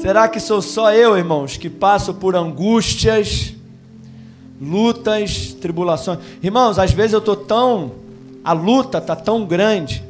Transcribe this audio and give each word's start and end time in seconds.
Será 0.00 0.28
que 0.28 0.38
sou 0.38 0.60
só 0.60 0.92
eu, 0.92 1.16
irmãos, 1.16 1.56
que 1.56 1.70
passo 1.70 2.12
por 2.12 2.36
angústias, 2.36 3.54
lutas, 4.60 5.54
tribulações? 5.54 6.18
Irmãos, 6.42 6.78
às 6.78 6.92
vezes 6.92 7.14
eu 7.14 7.18
estou 7.18 7.34
tão. 7.34 7.92
A 8.44 8.52
luta 8.52 8.98
está 8.98 9.16
tão 9.16 9.46
grande. 9.46 10.04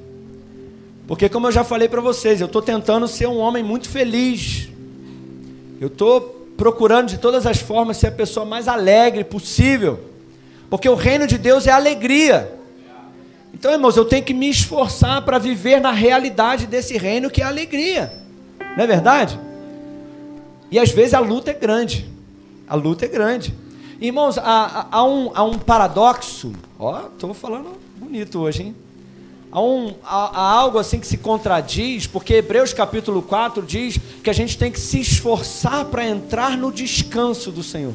Porque, 1.07 1.29
como 1.29 1.47
eu 1.47 1.53
já 1.53 1.63
falei 1.63 1.89
para 1.89 2.01
vocês, 2.01 2.41
eu 2.41 2.47
estou 2.47 2.61
tentando 2.61 3.07
ser 3.07 3.29
um 3.29 3.39
homem 3.39 3.63
muito 3.63 3.89
feliz. 3.89 4.69
Eu 5.81 5.87
estou 5.87 6.49
procurando 6.57 7.09
de 7.09 7.19
todas 7.19 7.47
as 7.47 7.59
formas 7.59 7.97
ser 7.97 8.09
a 8.09 8.13
pessoa 8.13 8.45
mais 8.45 8.67
alegre 8.67 9.23
possível. 9.23 10.01
Porque 10.69 10.89
o 10.89 10.97
reino 10.97 11.29
de 11.29 11.39
Deus 11.39 11.67
é 11.69 11.71
alegria. 11.71 12.53
Então, 13.55 13.71
irmãos, 13.73 13.97
eu 13.97 14.05
tenho 14.05 14.25
que 14.25 14.35
me 14.35 14.51
esforçar 14.51 15.23
para 15.23 15.39
viver 15.39 15.81
na 15.81 15.93
realidade 15.93 16.67
desse 16.67 16.99
reino 16.99 17.31
que 17.31 17.41
é 17.41 17.45
alegria. 17.45 18.13
Não 18.77 18.83
é 18.83 18.87
verdade? 18.87 19.46
E 20.71 20.79
às 20.79 20.91
vezes 20.91 21.15
a 21.15 21.21
luta 21.21 21.51
é 21.51 21.55
grande. 21.55 22.09
A 22.69 22.75
luta 22.75 23.05
é 23.05 23.09
grande. 23.09 23.55
Irmãos, 24.01 24.37
há, 24.39 24.89
há, 24.91 25.05
um, 25.05 25.31
há 25.35 25.43
um 25.45 25.59
paradoxo. 25.59 26.53
Ó, 26.79 27.07
estou 27.07 27.33
falando 27.33 27.79
bonito 27.97 28.41
hoje, 28.41 28.63
hein? 28.63 28.77
Há, 29.51 29.61
um, 29.63 29.95
há, 30.05 30.41
há, 30.41 30.51
algo 30.53 30.79
assim 30.79 30.99
que 30.99 31.07
se 31.07 31.17
contradiz, 31.17 32.07
porque 32.07 32.35
Hebreus 32.35 32.73
capítulo 32.73 33.23
4 33.23 33.63
diz 33.63 33.99
que 34.23 34.29
a 34.29 34.33
gente 34.33 34.59
tem 34.59 34.71
que 34.71 34.79
se 34.79 35.01
esforçar 35.01 35.87
para 35.87 36.07
entrar 36.07 36.59
no 36.59 36.71
descanso 36.71 37.51
do 37.51 37.63
Senhor. 37.63 37.95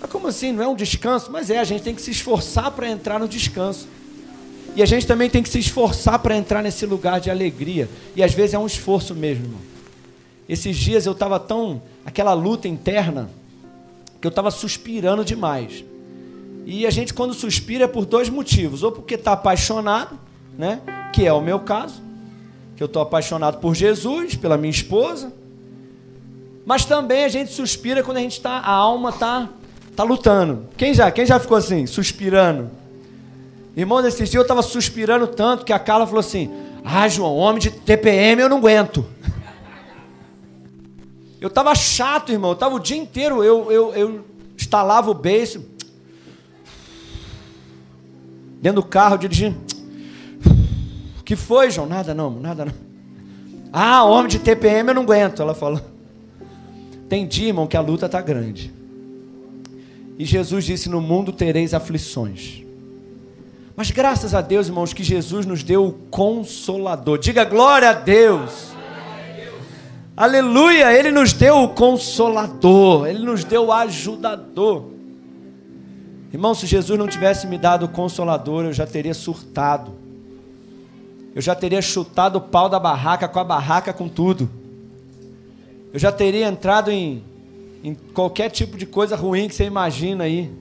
Mas 0.00 0.10
como 0.10 0.28
assim? 0.28 0.52
Não 0.52 0.62
é 0.62 0.68
um 0.68 0.74
descanso? 0.74 1.30
Mas 1.30 1.50
é, 1.50 1.58
a 1.58 1.64
gente 1.64 1.82
tem 1.82 1.94
que 1.94 2.00
se 2.00 2.10
esforçar 2.10 2.70
para 2.70 2.88
entrar 2.88 3.18
no 3.18 3.28
descanso. 3.28 3.86
E 4.74 4.82
a 4.82 4.86
gente 4.86 5.06
também 5.06 5.28
tem 5.28 5.42
que 5.42 5.48
se 5.48 5.58
esforçar 5.58 6.18
para 6.20 6.36
entrar 6.36 6.62
nesse 6.62 6.86
lugar 6.86 7.20
de 7.20 7.30
alegria. 7.30 7.88
E 8.16 8.22
às 8.22 8.32
vezes 8.32 8.54
é 8.54 8.58
um 8.58 8.66
esforço 8.66 9.14
mesmo, 9.14 9.44
irmão. 9.44 9.69
Esses 10.50 10.76
dias 10.76 11.06
eu 11.06 11.12
estava 11.12 11.38
tão. 11.38 11.80
aquela 12.04 12.32
luta 12.32 12.66
interna, 12.66 13.30
que 14.20 14.26
eu 14.26 14.30
estava 14.30 14.50
suspirando 14.50 15.24
demais. 15.24 15.84
E 16.66 16.84
a 16.84 16.90
gente, 16.90 17.14
quando 17.14 17.32
suspira, 17.32 17.84
é 17.84 17.86
por 17.86 18.04
dois 18.04 18.28
motivos: 18.28 18.82
ou 18.82 18.90
porque 18.90 19.14
está 19.14 19.30
apaixonado, 19.30 20.18
né? 20.58 20.80
que 21.12 21.24
é 21.24 21.32
o 21.32 21.40
meu 21.40 21.60
caso, 21.60 22.02
que 22.76 22.82
eu 22.82 22.86
estou 22.86 23.00
apaixonado 23.00 23.58
por 23.60 23.76
Jesus, 23.76 24.34
pela 24.34 24.56
minha 24.56 24.72
esposa. 24.72 25.32
Mas 26.66 26.84
também 26.84 27.24
a 27.24 27.28
gente 27.28 27.52
suspira 27.52 28.02
quando 28.02 28.16
a 28.16 28.20
gente 28.20 28.32
está, 28.32 28.58
a 28.58 28.72
alma 28.72 29.10
está 29.10 29.48
tá 29.94 30.02
lutando. 30.02 30.66
Quem 30.76 30.92
já, 30.92 31.12
quem 31.12 31.24
já 31.24 31.38
ficou 31.38 31.58
assim, 31.58 31.86
suspirando? 31.86 32.68
Irmão, 33.76 34.02
nesses 34.02 34.28
dias 34.28 34.34
eu 34.34 34.42
estava 34.42 34.62
suspirando 34.62 35.28
tanto 35.28 35.64
que 35.64 35.72
a 35.72 35.78
Carla 35.78 36.08
falou 36.08 36.20
assim: 36.20 36.50
Ah, 36.84 37.06
João, 37.06 37.36
homem 37.36 37.60
de 37.60 37.70
TPM 37.70 38.42
eu 38.42 38.48
não 38.48 38.58
aguento. 38.58 39.06
Eu 41.40 41.48
estava 41.48 41.74
chato, 41.74 42.30
irmão. 42.30 42.50
Eu 42.50 42.54
estava 42.54 42.74
o 42.74 42.80
dia 42.80 42.96
inteiro, 42.96 43.42
eu, 43.42 43.72
eu, 43.72 43.94
eu 43.94 44.24
instalava 44.56 45.10
o 45.10 45.14
beijo. 45.14 45.64
Dentro 48.60 48.82
do 48.82 48.86
carro, 48.86 49.16
dirigindo. 49.16 49.58
O 51.18 51.24
que 51.24 51.34
foi, 51.34 51.70
João? 51.70 51.86
Nada 51.86 52.14
não, 52.14 52.30
nada 52.30 52.66
não. 52.66 52.74
Ah, 53.72 54.04
homem 54.04 54.28
de 54.28 54.38
TPM 54.38 54.90
eu 54.90 54.94
não 54.94 55.02
aguento. 55.02 55.40
Ela 55.40 55.54
falou. 55.54 55.80
Dia, 57.28 57.48
irmão, 57.48 57.66
que 57.66 57.76
a 57.76 57.80
luta 57.80 58.06
está 58.06 58.20
grande. 58.20 58.72
E 60.18 60.24
Jesus 60.24 60.64
disse: 60.64 60.88
No 60.88 61.00
mundo 61.00 61.32
tereis 61.32 61.72
aflições. 61.72 62.62
Mas 63.74 63.90
graças 63.90 64.34
a 64.34 64.42
Deus, 64.42 64.68
irmãos, 64.68 64.92
que 64.92 65.02
Jesus 65.02 65.46
nos 65.46 65.62
deu 65.62 65.86
o 65.86 65.92
consolador. 65.92 67.18
Diga 67.18 67.44
glória 67.44 67.88
a 67.88 67.94
Deus. 67.94 68.72
Aleluia! 70.20 70.92
Ele 70.92 71.10
nos 71.10 71.32
deu 71.32 71.62
o 71.62 71.68
consolador, 71.70 73.06
ele 73.06 73.20
nos 73.20 73.42
deu 73.42 73.68
o 73.68 73.72
ajudador. 73.72 74.90
Irmão, 76.30 76.54
se 76.54 76.66
Jesus 76.66 76.98
não 76.98 77.08
tivesse 77.08 77.46
me 77.46 77.56
dado 77.56 77.86
o 77.86 77.88
consolador, 77.88 78.66
eu 78.66 78.72
já 78.74 78.86
teria 78.86 79.14
surtado. 79.14 79.92
Eu 81.34 81.40
já 81.40 81.54
teria 81.54 81.80
chutado 81.80 82.36
o 82.36 82.40
pau 82.42 82.68
da 82.68 82.78
barraca 82.78 83.26
com 83.26 83.38
a 83.38 83.44
barraca 83.44 83.94
com 83.94 84.10
tudo. 84.10 84.50
Eu 85.90 85.98
já 85.98 86.12
teria 86.12 86.46
entrado 86.46 86.90
em, 86.90 87.24
em 87.82 87.94
qualquer 87.94 88.50
tipo 88.50 88.76
de 88.76 88.84
coisa 88.84 89.16
ruim 89.16 89.48
que 89.48 89.54
você 89.54 89.64
imagina 89.64 90.24
aí. 90.24 90.52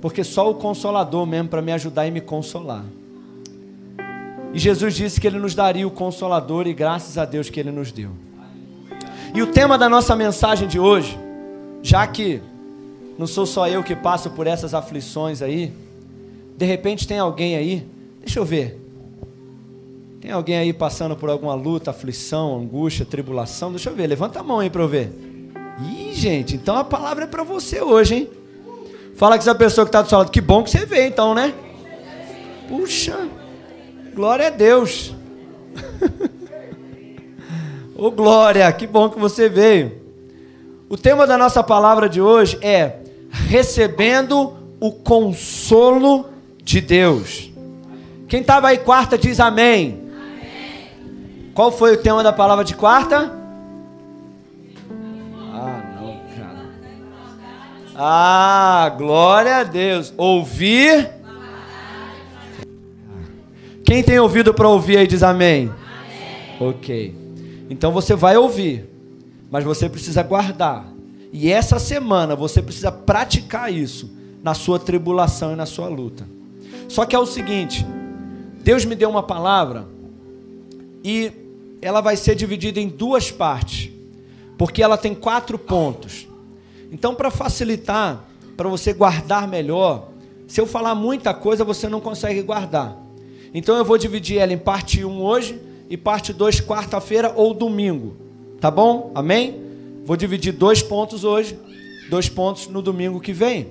Porque 0.00 0.24
só 0.24 0.50
o 0.50 0.56
consolador 0.56 1.24
mesmo 1.26 1.48
para 1.48 1.62
me 1.62 1.70
ajudar 1.70 2.08
e 2.08 2.10
me 2.10 2.20
consolar. 2.20 2.84
E 4.54 4.58
Jesus 4.60 4.94
disse 4.94 5.20
que 5.20 5.26
Ele 5.26 5.40
nos 5.40 5.52
daria 5.52 5.86
o 5.86 5.90
consolador, 5.90 6.68
e 6.68 6.72
graças 6.72 7.18
a 7.18 7.24
Deus 7.24 7.50
que 7.50 7.58
Ele 7.58 7.72
nos 7.72 7.90
deu. 7.90 8.10
E 9.34 9.42
o 9.42 9.48
tema 9.48 9.76
da 9.76 9.88
nossa 9.88 10.14
mensagem 10.14 10.68
de 10.68 10.78
hoje, 10.78 11.18
já 11.82 12.06
que 12.06 12.40
não 13.18 13.26
sou 13.26 13.46
só 13.46 13.66
eu 13.66 13.82
que 13.82 13.96
passo 13.96 14.30
por 14.30 14.46
essas 14.46 14.72
aflições 14.72 15.42
aí, 15.42 15.72
de 16.56 16.64
repente 16.64 17.06
tem 17.06 17.18
alguém 17.18 17.56
aí, 17.56 17.84
deixa 18.20 18.38
eu 18.38 18.44
ver, 18.44 18.80
tem 20.20 20.30
alguém 20.30 20.56
aí 20.56 20.72
passando 20.72 21.16
por 21.16 21.28
alguma 21.28 21.54
luta, 21.54 21.90
aflição, 21.90 22.56
angústia, 22.56 23.04
tribulação? 23.04 23.72
Deixa 23.72 23.90
eu 23.90 23.94
ver, 23.96 24.06
levanta 24.06 24.38
a 24.38 24.42
mão 24.44 24.60
aí 24.60 24.70
para 24.70 24.82
eu 24.82 24.88
ver. 24.88 25.12
Ih, 25.82 26.14
gente, 26.14 26.54
então 26.54 26.76
a 26.76 26.84
palavra 26.84 27.24
é 27.24 27.26
para 27.26 27.42
você 27.42 27.82
hoje, 27.82 28.14
hein? 28.14 28.30
Fala 29.16 29.36
com 29.36 29.42
essa 29.42 29.54
pessoa 29.54 29.84
que 29.84 29.88
está 29.88 30.00
do 30.00 30.08
seu 30.08 30.18
lado, 30.18 30.30
que 30.30 30.40
bom 30.40 30.62
que 30.62 30.70
você 30.70 30.86
veio 30.86 31.08
então, 31.08 31.34
né? 31.34 31.52
Puxa. 32.68 33.18
Glória 34.14 34.46
a 34.46 34.50
Deus. 34.50 35.12
Ô 37.96 38.06
oh, 38.06 38.10
glória, 38.12 38.72
que 38.72 38.86
bom 38.86 39.10
que 39.10 39.18
você 39.18 39.48
veio. 39.48 40.00
O 40.88 40.96
tema 40.96 41.26
da 41.26 41.36
nossa 41.36 41.64
palavra 41.64 42.08
de 42.08 42.20
hoje 42.20 42.56
é 42.62 43.00
recebendo 43.28 44.54
o 44.78 44.92
consolo 44.92 46.28
de 46.62 46.80
Deus. 46.80 47.50
Quem 48.28 48.40
estava 48.40 48.68
aí 48.68 48.78
quarta 48.78 49.18
diz 49.18 49.40
amém. 49.40 50.00
amém. 50.16 51.50
Qual 51.52 51.72
foi 51.72 51.94
o 51.94 52.00
tema 52.00 52.22
da 52.22 52.32
palavra 52.32 52.64
de 52.64 52.76
quarta? 52.76 53.32
Ah, 55.52 55.82
não, 56.00 56.20
cara. 56.36 56.68
Ah, 57.96 58.94
glória 58.96 59.56
a 59.56 59.64
Deus. 59.64 60.14
Ouvir 60.16 61.23
quem 63.84 64.02
tem 64.02 64.18
ouvido 64.18 64.54
para 64.54 64.68
ouvir 64.68 64.96
aí 64.96 65.06
diz 65.06 65.22
amém. 65.22 65.70
amém. 66.58 66.70
Ok. 66.70 67.14
Então 67.68 67.92
você 67.92 68.14
vai 68.14 68.36
ouvir, 68.36 68.88
mas 69.50 69.62
você 69.62 69.88
precisa 69.88 70.22
guardar. 70.22 70.86
E 71.32 71.50
essa 71.50 71.78
semana 71.78 72.34
você 72.34 72.62
precisa 72.62 72.90
praticar 72.90 73.72
isso 73.72 74.10
na 74.42 74.54
sua 74.54 74.78
tribulação 74.78 75.52
e 75.52 75.56
na 75.56 75.66
sua 75.66 75.88
luta. 75.88 76.26
Só 76.88 77.04
que 77.04 77.14
é 77.14 77.18
o 77.18 77.26
seguinte: 77.26 77.84
Deus 78.62 78.84
me 78.84 78.94
deu 78.94 79.10
uma 79.10 79.22
palavra 79.22 79.86
e 81.04 81.32
ela 81.82 82.00
vai 82.00 82.16
ser 82.16 82.34
dividida 82.34 82.80
em 82.80 82.88
duas 82.88 83.30
partes, 83.30 83.90
porque 84.56 84.82
ela 84.82 84.96
tem 84.96 85.14
quatro 85.14 85.58
pontos. 85.58 86.26
Então, 86.90 87.14
para 87.14 87.30
facilitar, 87.30 88.24
para 88.56 88.68
você 88.68 88.92
guardar 88.94 89.46
melhor, 89.46 90.08
se 90.46 90.60
eu 90.60 90.66
falar 90.66 90.94
muita 90.94 91.34
coisa, 91.34 91.64
você 91.64 91.88
não 91.88 92.00
consegue 92.00 92.40
guardar. 92.40 93.03
Então 93.54 93.76
eu 93.78 93.84
vou 93.84 93.96
dividir 93.96 94.38
ela 94.38 94.52
em 94.52 94.58
parte 94.58 95.04
1 95.04 95.22
hoje 95.22 95.60
e 95.88 95.96
parte 95.96 96.32
2 96.32 96.60
quarta-feira 96.62 97.32
ou 97.36 97.54
domingo. 97.54 98.16
Tá 98.60 98.68
bom? 98.68 99.12
Amém? 99.14 99.62
Vou 100.04 100.16
dividir 100.16 100.52
dois 100.52 100.82
pontos 100.82 101.22
hoje, 101.22 101.56
dois 102.10 102.28
pontos 102.28 102.66
no 102.66 102.82
domingo 102.82 103.20
que 103.20 103.32
vem. 103.32 103.68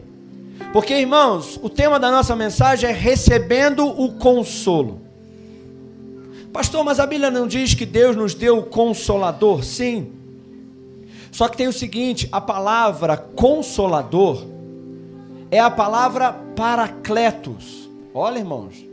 Porque, 0.71 0.93
irmãos, 0.93 1.59
o 1.61 1.69
tema 1.69 1.99
da 1.99 2.09
nossa 2.09 2.35
mensagem 2.35 2.89
é 2.89 2.93
recebendo 2.93 3.85
o 3.85 4.13
consolo. 4.13 5.01
Pastor, 6.53 6.83
mas 6.83 6.99
a 6.99 7.05
Bíblia 7.05 7.29
não 7.29 7.47
diz 7.47 7.73
que 7.73 7.85
Deus 7.85 8.15
nos 8.15 8.33
deu 8.33 8.59
o 8.59 8.63
consolador? 8.63 9.63
Sim. 9.63 10.11
Só 11.31 11.47
que 11.47 11.57
tem 11.57 11.67
o 11.67 11.73
seguinte: 11.73 12.29
a 12.31 12.39
palavra 12.39 13.17
consolador 13.17 14.45
é 15.51 15.59
a 15.59 15.69
palavra 15.69 16.31
paracletos. 16.55 17.89
Olha, 18.13 18.37
irmãos, 18.37 18.92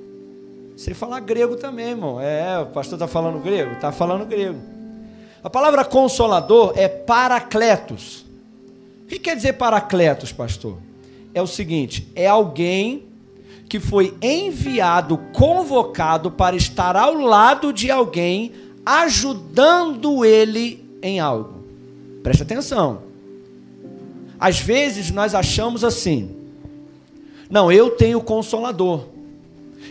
Sei 0.81 0.95
falar 0.95 1.21
grego 1.21 1.57
também, 1.57 1.91
irmão. 1.91 2.19
É, 2.19 2.59
o 2.59 2.65
pastor 2.65 2.97
está 2.97 3.07
falando 3.07 3.39
grego? 3.39 3.73
Está 3.73 3.93
falando 3.93 4.25
grego. 4.25 4.59
A 5.45 5.51
palavra 5.51 5.85
consolador 5.85 6.73
é 6.75 6.89
paracletos. 6.89 8.25
O 9.03 9.07
que 9.07 9.19
quer 9.19 9.37
dizer 9.37 9.53
paracletos, 9.53 10.33
pastor? 10.33 10.79
É 11.35 11.43
o 11.43 11.47
seguinte: 11.47 12.11
é 12.15 12.27
alguém 12.27 13.03
que 13.69 13.79
foi 13.79 14.17
enviado, 14.23 15.19
convocado 15.35 16.31
para 16.31 16.57
estar 16.57 16.97
ao 16.97 17.13
lado 17.13 17.75
de 17.75 17.91
alguém, 17.91 18.51
ajudando 18.87 20.25
ele 20.25 20.83
em 21.03 21.21
algo. 21.21 21.63
Preste 22.23 22.43
atenção. 22.43 23.03
Às 24.39 24.59
vezes 24.59 25.11
nós 25.11 25.35
achamos 25.35 25.85
assim: 25.85 26.35
não, 27.51 27.71
eu 27.71 27.91
tenho 27.91 28.19
consolador. 28.23 29.10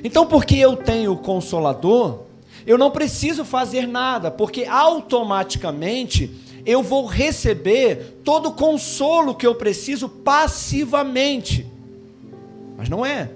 Então, 0.03 0.25
porque 0.25 0.56
eu 0.56 0.75
tenho 0.75 1.13
o 1.13 1.18
consolador, 1.18 2.21
eu 2.65 2.77
não 2.77 2.91
preciso 2.91 3.44
fazer 3.44 3.88
nada, 3.88 4.30
porque 4.30 4.65
automaticamente 4.65 6.31
eu 6.65 6.83
vou 6.83 7.06
receber 7.06 8.19
todo 8.24 8.50
o 8.50 8.53
consolo 8.53 9.36
que 9.36 9.47
eu 9.47 9.56
preciso 9.56 10.07
passivamente. 10.07 11.65
Mas 12.77 12.89
não 12.89 13.06
é. 13.06 13.30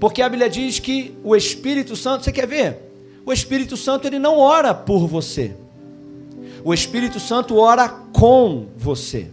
Porque 0.00 0.22
a 0.22 0.28
Bíblia 0.28 0.48
diz 0.48 0.78
que 0.78 1.14
o 1.22 1.36
Espírito 1.36 1.94
Santo, 1.94 2.24
você 2.24 2.32
quer 2.32 2.46
ver? 2.46 2.78
O 3.24 3.32
Espírito 3.32 3.76
Santo 3.76 4.06
ele 4.06 4.18
não 4.18 4.38
ora 4.38 4.74
por 4.74 5.06
você. 5.06 5.54
O 6.64 6.72
Espírito 6.72 7.20
Santo 7.20 7.56
ora 7.56 7.88
com 7.88 8.66
você. 8.76 9.28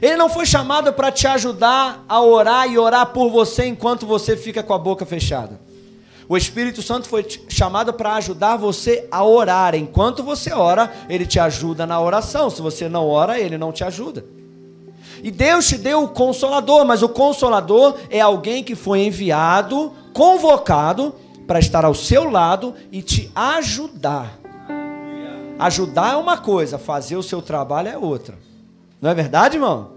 Ele 0.00 0.16
não 0.16 0.28
foi 0.28 0.44
chamado 0.44 0.92
para 0.92 1.10
te 1.10 1.26
ajudar 1.26 2.04
a 2.08 2.20
orar 2.20 2.70
e 2.70 2.78
orar 2.78 3.06
por 3.06 3.30
você 3.30 3.66
enquanto 3.66 4.06
você 4.06 4.36
fica 4.36 4.62
com 4.62 4.74
a 4.74 4.78
boca 4.78 5.06
fechada. 5.06 5.60
O 6.28 6.36
Espírito 6.36 6.82
Santo 6.82 7.08
foi 7.08 7.24
chamado 7.48 7.92
para 7.92 8.14
ajudar 8.14 8.56
você 8.56 9.06
a 9.10 9.24
orar. 9.24 9.74
Enquanto 9.74 10.22
você 10.24 10.52
ora, 10.52 10.92
ele 11.08 11.24
te 11.24 11.38
ajuda 11.38 11.86
na 11.86 12.00
oração. 12.00 12.50
Se 12.50 12.60
você 12.60 12.88
não 12.88 13.08
ora, 13.08 13.38
ele 13.38 13.56
não 13.56 13.72
te 13.72 13.84
ajuda. 13.84 14.24
E 15.22 15.30
Deus 15.30 15.66
te 15.66 15.78
deu 15.78 16.02
o 16.02 16.08
consolador, 16.08 16.84
mas 16.84 17.02
o 17.02 17.08
consolador 17.08 17.96
é 18.10 18.20
alguém 18.20 18.62
que 18.62 18.74
foi 18.74 19.00
enviado, 19.00 19.92
convocado 20.12 21.14
para 21.46 21.58
estar 21.58 21.84
ao 21.84 21.94
seu 21.94 22.28
lado 22.28 22.74
e 22.90 23.02
te 23.02 23.30
ajudar. 23.34 24.38
Ajudar 25.58 26.14
é 26.14 26.16
uma 26.16 26.36
coisa, 26.36 26.76
fazer 26.76 27.16
o 27.16 27.22
seu 27.22 27.40
trabalho 27.40 27.88
é 27.88 27.96
outra. 27.96 28.45
Não 29.00 29.10
é 29.10 29.14
verdade, 29.14 29.56
irmão? 29.56 29.92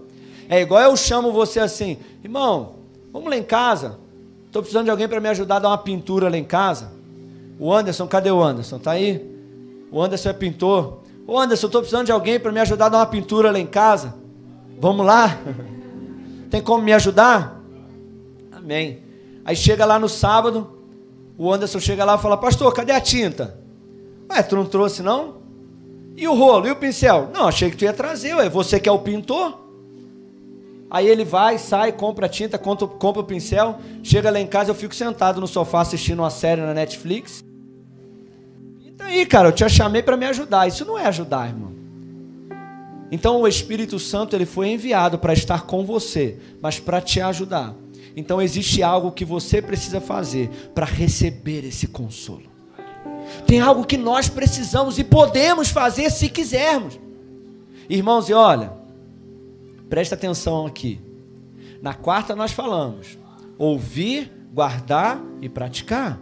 É 0.48 0.60
igual 0.60 0.82
eu 0.82 0.96
chamo 0.96 1.32
você 1.32 1.60
assim, 1.60 1.98
irmão, 2.24 2.76
vamos 3.12 3.30
lá 3.30 3.36
em 3.36 3.42
casa. 3.42 3.98
Estou 4.46 4.62
precisando 4.62 4.86
de 4.86 4.90
alguém 4.90 5.08
para 5.08 5.20
me 5.20 5.28
ajudar 5.28 5.56
a 5.56 5.58
dar 5.60 5.68
uma 5.68 5.78
pintura 5.78 6.28
lá 6.28 6.36
em 6.36 6.44
casa. 6.44 6.90
O 7.58 7.72
Anderson, 7.72 8.06
cadê 8.08 8.30
o 8.30 8.42
Anderson? 8.42 8.78
Tá 8.78 8.92
aí? 8.92 9.24
O 9.92 10.02
Anderson 10.02 10.30
é 10.30 10.32
pintor. 10.32 11.00
Ô 11.26 11.38
Anderson, 11.38 11.66
estou 11.66 11.80
precisando 11.80 12.06
de 12.06 12.12
alguém 12.12 12.40
para 12.40 12.50
me 12.50 12.58
ajudar 12.58 12.86
a 12.86 12.88
dar 12.88 12.98
uma 12.98 13.06
pintura 13.06 13.52
lá 13.52 13.58
em 13.58 13.66
casa. 13.66 14.14
Vamos 14.80 15.06
lá? 15.06 15.38
Tem 16.50 16.60
como 16.60 16.82
me 16.82 16.92
ajudar? 16.92 17.60
Amém. 18.50 19.04
Aí 19.44 19.54
chega 19.54 19.84
lá 19.84 19.98
no 19.98 20.08
sábado, 20.08 20.68
o 21.38 21.52
Anderson 21.52 21.78
chega 21.78 22.04
lá 22.04 22.16
e 22.16 22.18
fala: 22.18 22.36
Pastor, 22.36 22.72
cadê 22.74 22.92
a 22.92 23.00
tinta? 23.00 23.56
Ué, 24.28 24.42
tu 24.42 24.56
não 24.56 24.64
trouxe 24.66 25.02
não? 25.02 25.39
E 26.20 26.28
o 26.28 26.34
rolo? 26.34 26.68
E 26.68 26.70
o 26.70 26.76
pincel? 26.76 27.30
Não, 27.32 27.48
achei 27.48 27.70
que 27.70 27.78
tu 27.78 27.84
ia 27.84 27.94
trazer, 27.94 28.34
ué. 28.34 28.46
Você 28.50 28.78
que 28.78 28.86
é 28.86 28.92
o 28.92 28.98
pintor? 28.98 29.58
Aí 30.90 31.08
ele 31.08 31.24
vai, 31.24 31.56
sai, 31.56 31.92
compra 31.92 32.26
a 32.26 32.28
tinta, 32.28 32.58
compra, 32.58 32.86
compra 32.86 33.22
o 33.22 33.24
pincel, 33.24 33.78
chega 34.02 34.30
lá 34.30 34.38
em 34.38 34.46
casa, 34.46 34.70
eu 34.70 34.74
fico 34.74 34.94
sentado 34.94 35.40
no 35.40 35.46
sofá 35.46 35.80
assistindo 35.80 36.18
uma 36.18 36.28
série 36.28 36.60
na 36.60 36.74
Netflix. 36.74 37.42
Tá 38.98 39.06
aí, 39.06 39.24
cara, 39.24 39.48
eu 39.48 39.52
te 39.52 39.66
chamei 39.70 40.02
para 40.02 40.14
me 40.14 40.26
ajudar. 40.26 40.68
Isso 40.68 40.84
não 40.84 40.98
é 40.98 41.06
ajudar, 41.06 41.48
irmão. 41.48 41.72
Então 43.10 43.40
o 43.40 43.48
Espírito 43.48 43.98
Santo 43.98 44.36
ele 44.36 44.44
foi 44.44 44.68
enviado 44.68 45.18
para 45.18 45.32
estar 45.32 45.62
com 45.62 45.86
você, 45.86 46.36
mas 46.60 46.78
para 46.78 47.00
te 47.00 47.18
ajudar. 47.22 47.74
Então 48.14 48.42
existe 48.42 48.82
algo 48.82 49.10
que 49.10 49.24
você 49.24 49.62
precisa 49.62 50.02
fazer 50.02 50.50
para 50.74 50.84
receber 50.84 51.64
esse 51.64 51.86
consolo. 51.86 52.49
Tem 53.46 53.60
algo 53.60 53.84
que 53.84 53.96
nós 53.96 54.28
precisamos 54.28 54.98
e 54.98 55.04
podemos 55.04 55.68
fazer 55.68 56.10
se 56.10 56.28
quisermos. 56.28 56.98
Irmãos, 57.88 58.28
e 58.28 58.32
olha, 58.32 58.80
Presta 59.90 60.14
atenção 60.14 60.66
aqui. 60.66 61.00
Na 61.82 61.92
quarta 61.92 62.36
nós 62.36 62.52
falamos: 62.52 63.18
ouvir, 63.58 64.32
guardar 64.54 65.20
e 65.42 65.48
praticar. 65.48 66.18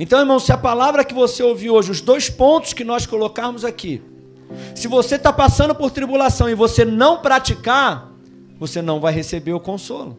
Então, 0.00 0.18
irmão, 0.18 0.40
se 0.40 0.52
a 0.52 0.58
palavra 0.58 1.04
que 1.04 1.14
você 1.14 1.44
ouviu 1.44 1.74
hoje, 1.74 1.92
os 1.92 2.00
dois 2.00 2.28
pontos 2.28 2.72
que 2.72 2.82
nós 2.82 3.06
colocarmos 3.06 3.64
aqui, 3.64 4.02
se 4.74 4.88
você 4.88 5.14
está 5.14 5.32
passando 5.32 5.74
por 5.76 5.92
tribulação 5.92 6.50
e 6.50 6.54
você 6.54 6.84
não 6.84 7.18
praticar, 7.18 8.10
você 8.58 8.82
não 8.82 8.98
vai 8.98 9.12
receber 9.12 9.52
o 9.52 9.60
consolo. 9.60 10.18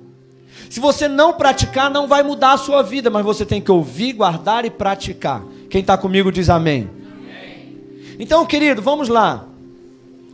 Se 0.69 0.79
você 0.79 1.07
não 1.07 1.33
praticar, 1.33 1.89
não 1.89 2.07
vai 2.07 2.23
mudar 2.23 2.53
a 2.53 2.57
sua 2.57 2.81
vida, 2.81 3.09
mas 3.09 3.25
você 3.25 3.45
tem 3.45 3.59
que 3.59 3.71
ouvir, 3.71 4.13
guardar 4.13 4.63
e 4.63 4.69
praticar. 4.69 5.43
Quem 5.69 5.81
está 5.81 5.97
comigo 5.97 6.31
diz 6.31 6.49
amém. 6.49 6.89
amém. 6.89 7.77
Então, 8.19 8.45
querido, 8.45 8.81
vamos 8.81 9.07
lá. 9.07 9.45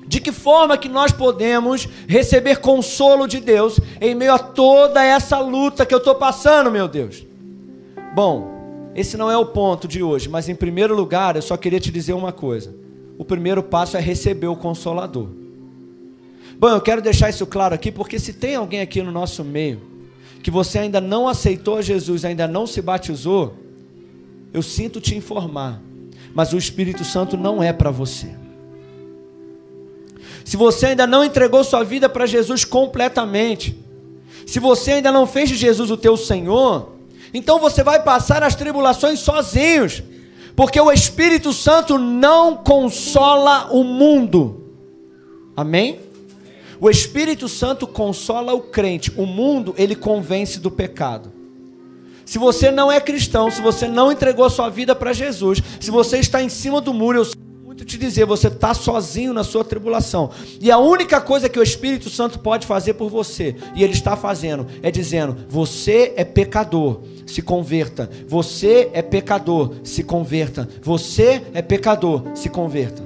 De 0.06 0.19
que 0.19 0.31
forma 0.31 0.77
que 0.77 0.89
nós 0.89 1.12
podemos 1.12 1.88
receber 2.07 2.57
consolo 2.57 3.27
de 3.27 3.39
Deus 3.39 3.80
em 4.01 4.13
meio 4.13 4.33
a 4.33 4.39
toda 4.39 5.03
essa 5.03 5.39
luta 5.39 5.85
que 5.85 5.94
eu 5.94 6.00
estou 6.00 6.15
passando, 6.15 6.69
meu 6.69 6.88
Deus? 6.88 7.25
Bom, 8.13 8.91
esse 8.95 9.18
não 9.18 9.31
é 9.31 9.38
o 9.38 9.45
ponto 9.45 9.88
de 9.88 10.03
hoje, 10.03 10.30
mas 10.30 10.50
em 10.50 10.56
primeiro 10.56 10.95
lugar 10.95 11.35
eu 11.35 11.41
só 11.41 11.57
queria 11.57 11.80
te 11.80 11.91
dizer 11.91 12.13
uma 12.13 12.31
coisa. 12.31 12.75
O 13.18 13.25
primeiro 13.25 13.63
passo 13.63 13.97
é 13.97 14.00
receber 14.00 14.47
o 14.47 14.56
Consolador. 14.56 15.30
Bom, 16.59 16.69
eu 16.69 16.81
quero 16.81 17.01
deixar 17.01 17.30
isso 17.30 17.45
claro 17.45 17.74
aqui, 17.74 17.91
porque 17.91 18.19
se 18.19 18.33
tem 18.33 18.56
alguém 18.56 18.81
aqui 18.81 19.01
no 19.01 19.12
nosso 19.12 19.44
meio 19.44 19.94
que 20.44 20.51
você 20.51 20.80
ainda 20.80 21.00
não 21.00 21.27
aceitou 21.27 21.81
Jesus, 21.81 22.25
ainda 22.25 22.47
não 22.47 22.68
se 22.68 22.81
batizou, 22.81 23.56
eu 24.54 24.62
sinto 24.62 25.02
te 25.02 25.16
informar, 25.16 25.82
mas 26.34 26.54
o 26.54 26.58
Espírito 26.58 27.04
Santo 27.04 27.36
não 27.36 27.62
é 27.62 27.74
para 27.74 27.90
você. 27.90 28.30
Se 30.46 30.56
você 30.56 30.88
ainda 30.88 31.08
não 31.08 31.24
entregou 31.24 31.64
sua 31.64 31.84
vida 31.84 32.08
para 32.08 32.26
Jesus 32.26 32.64
completamente, 32.64 33.78
se 34.46 34.60
você 34.60 34.94
ainda 34.94 35.12
não 35.12 35.26
fez 35.26 35.50
de 35.50 35.56
Jesus 35.56 35.90
o 35.90 35.98
teu 35.98 36.16
Senhor, 36.16 36.94
então 37.34 37.60
você 37.60 37.84
vai 37.84 38.04
passar 38.04 38.44
as 38.44 38.56
tribulações 38.56 39.20
sozinhos, 39.20 40.04
porque 40.56 40.80
o 40.80 40.92
Espírito 40.92 41.52
Santo 41.52 41.98
não 41.98 42.58
consola 42.58 43.70
o 43.72 43.84
mundo. 43.84 44.76
Amém? 45.56 46.00
O 46.80 46.90
Espírito 46.90 47.48
Santo 47.48 47.88
consola 47.88 48.54
o 48.54 48.62
crente, 48.62 49.12
o 49.16 49.26
mundo 49.26 49.74
ele 49.78 49.96
convence 49.96 50.60
do 50.60 50.70
pecado. 50.70 51.32
Se 52.33 52.39
você 52.39 52.71
não 52.71 52.91
é 52.91 53.00
cristão, 53.00 53.51
se 53.51 53.62
você 53.62 53.88
não 53.88 54.12
entregou 54.12 54.50
sua 54.50 54.68
vida 54.68 54.95
para 54.95 55.13
Jesus, 55.13 55.62
se 55.80 55.91
você 55.91 56.18
está 56.18 56.41
em 56.41 56.50
cima 56.50 56.81
do 56.81 56.91
muro, 56.91 57.19
eu 57.19 57.27
muito 57.63 57.85
te 57.85 57.95
dizer, 57.95 58.25
você 58.25 58.47
está 58.47 58.74
sozinho 58.74 59.33
na 59.33 59.44
sua 59.44 59.63
tribulação. 59.63 60.31
E 60.59 60.71
a 60.71 60.80
única 60.80 61.21
coisa 61.21 61.47
que 61.47 61.59
o 61.59 61.62
Espírito 61.62 62.09
Santo 62.09 62.39
pode 62.39 62.65
fazer 62.65 62.95
por 62.95 63.07
você, 63.07 63.56
e 63.75 63.83
ele 63.83 63.94
está 63.94 64.18
fazendo, 64.18 64.65
é 64.81 64.89
dizendo: 64.89 65.45
você 65.47 66.12
é 66.15 66.25
pecador, 66.25 67.01
se 67.27 67.44
converta. 67.44 68.09
Você 68.27 68.89
é 68.94 69.03
pecador, 69.03 69.75
se 69.83 70.01
converta. 70.01 70.68
Você 70.81 71.44
é 71.53 71.62
pecador, 71.62 72.23
se 72.33 72.49
converta. 72.49 73.04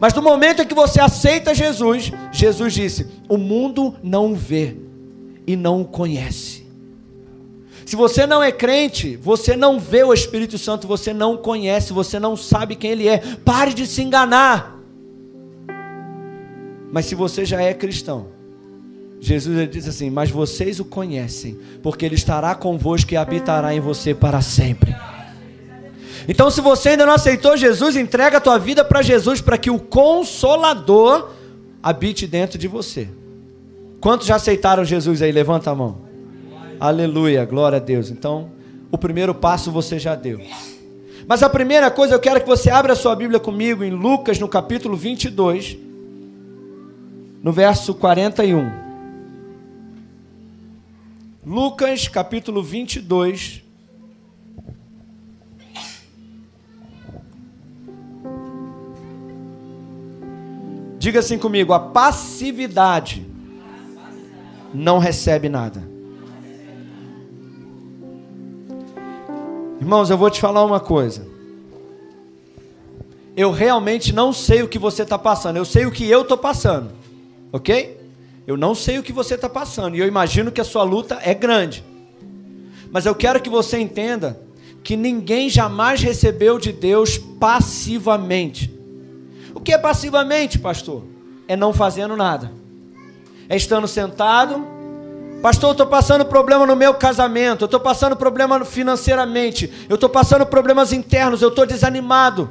Mas 0.00 0.14
no 0.14 0.22
momento 0.22 0.62
em 0.62 0.66
que 0.66 0.74
você 0.74 0.98
aceita 0.98 1.54
Jesus, 1.54 2.10
Jesus 2.32 2.72
disse: 2.72 3.06
o 3.28 3.36
mundo 3.36 3.94
não 4.02 4.32
o 4.32 4.34
vê 4.34 4.78
e 5.46 5.56
não 5.56 5.82
o 5.82 5.84
conhece. 5.84 6.65
Se 7.86 7.94
você 7.94 8.26
não 8.26 8.42
é 8.42 8.50
crente, 8.50 9.16
você 9.16 9.56
não 9.56 9.78
vê 9.78 10.02
o 10.02 10.12
Espírito 10.12 10.58
Santo, 10.58 10.88
você 10.88 11.14
não 11.14 11.36
conhece, 11.36 11.92
você 11.92 12.18
não 12.18 12.36
sabe 12.36 12.74
quem 12.74 12.90
ele 12.90 13.06
é. 13.06 13.18
Pare 13.44 13.72
de 13.72 13.86
se 13.86 14.02
enganar. 14.02 14.76
Mas 16.90 17.06
se 17.06 17.14
você 17.14 17.44
já 17.44 17.62
é 17.62 17.72
cristão, 17.72 18.26
Jesus 19.20 19.56
ele 19.56 19.68
diz 19.68 19.86
assim: 19.86 20.10
Mas 20.10 20.30
vocês 20.30 20.80
o 20.80 20.84
conhecem, 20.84 21.56
porque 21.80 22.04
ele 22.04 22.16
estará 22.16 22.56
convosco 22.56 23.14
e 23.14 23.16
habitará 23.16 23.72
em 23.72 23.78
você 23.78 24.12
para 24.12 24.42
sempre. 24.42 24.92
Então, 26.26 26.50
se 26.50 26.60
você 26.60 26.88
ainda 26.88 27.06
não 27.06 27.12
aceitou 27.12 27.56
Jesus, 27.56 27.94
entrega 27.94 28.38
a 28.38 28.40
tua 28.40 28.58
vida 28.58 28.84
para 28.84 29.00
Jesus, 29.00 29.40
para 29.40 29.56
que 29.56 29.70
o 29.70 29.78
Consolador 29.78 31.30
habite 31.80 32.26
dentro 32.26 32.58
de 32.58 32.66
você. 32.66 33.08
Quantos 34.00 34.26
já 34.26 34.34
aceitaram 34.34 34.84
Jesus 34.84 35.22
aí? 35.22 35.30
Levanta 35.30 35.70
a 35.70 35.74
mão. 35.76 36.05
Aleluia, 36.78 37.44
glória 37.44 37.76
a 37.76 37.80
Deus. 37.80 38.10
Então, 38.10 38.50
o 38.90 38.98
primeiro 38.98 39.34
passo 39.34 39.72
você 39.72 39.98
já 39.98 40.14
deu. 40.14 40.40
Mas 41.26 41.42
a 41.42 41.48
primeira 41.48 41.90
coisa, 41.90 42.14
eu 42.14 42.20
quero 42.20 42.40
que 42.40 42.46
você 42.46 42.70
abra 42.70 42.92
a 42.92 42.96
sua 42.96 43.16
Bíblia 43.16 43.40
comigo 43.40 43.82
em 43.82 43.90
Lucas, 43.90 44.38
no 44.38 44.46
capítulo 44.46 44.96
22, 44.96 45.76
no 47.42 47.50
verso 47.50 47.94
41. 47.94 48.70
Lucas, 51.44 52.08
capítulo 52.08 52.62
22. 52.62 53.62
Diga 60.98 61.20
assim 61.20 61.38
comigo: 61.38 61.72
a 61.72 61.80
passividade 61.80 63.26
não 64.74 64.98
recebe 64.98 65.48
nada. 65.48 65.95
Irmãos, 69.80 70.08
eu 70.08 70.16
vou 70.16 70.30
te 70.30 70.40
falar 70.40 70.64
uma 70.64 70.80
coisa. 70.80 71.26
Eu 73.36 73.50
realmente 73.50 74.12
não 74.12 74.32
sei 74.32 74.62
o 74.62 74.68
que 74.68 74.78
você 74.78 75.02
está 75.02 75.18
passando, 75.18 75.56
eu 75.56 75.64
sei 75.64 75.84
o 75.84 75.90
que 75.90 76.08
eu 76.08 76.22
estou 76.22 76.38
passando, 76.38 76.90
ok? 77.52 78.00
Eu 78.46 78.56
não 78.56 78.74
sei 78.74 78.98
o 78.98 79.02
que 79.02 79.12
você 79.12 79.34
está 79.34 79.48
passando, 79.48 79.94
e 79.94 80.00
eu 80.00 80.06
imagino 80.06 80.50
que 80.50 80.60
a 80.60 80.64
sua 80.64 80.82
luta 80.82 81.18
é 81.22 81.34
grande. 81.34 81.84
Mas 82.90 83.04
eu 83.04 83.14
quero 83.14 83.40
que 83.40 83.50
você 83.50 83.78
entenda 83.78 84.40
que 84.82 84.96
ninguém 84.96 85.50
jamais 85.50 86.00
recebeu 86.00 86.58
de 86.58 86.72
Deus 86.72 87.18
passivamente. 87.18 88.72
O 89.54 89.60
que 89.60 89.72
é 89.72 89.78
passivamente, 89.78 90.58
pastor? 90.58 91.04
É 91.46 91.56
não 91.56 91.74
fazendo 91.74 92.16
nada. 92.16 92.50
É 93.48 93.56
estando 93.56 93.86
sentado. 93.86 94.75
Pastor, 95.42 95.68
eu 95.68 95.72
estou 95.72 95.86
passando 95.86 96.24
problema 96.24 96.66
no 96.66 96.74
meu 96.74 96.94
casamento, 96.94 97.62
eu 97.62 97.66
estou 97.66 97.80
passando 97.80 98.16
problema 98.16 98.64
financeiramente, 98.64 99.72
eu 99.88 99.94
estou 99.94 100.08
passando 100.08 100.44
problemas 100.46 100.92
internos, 100.92 101.42
eu 101.42 101.50
estou 101.50 101.66
desanimado, 101.66 102.50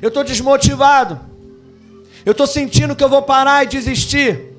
eu 0.00 0.08
estou 0.08 0.24
desmotivado, 0.24 1.20
eu 2.24 2.32
estou 2.32 2.46
sentindo 2.46 2.96
que 2.96 3.04
eu 3.04 3.08
vou 3.08 3.22
parar 3.22 3.64
e 3.64 3.68
desistir. 3.68 4.52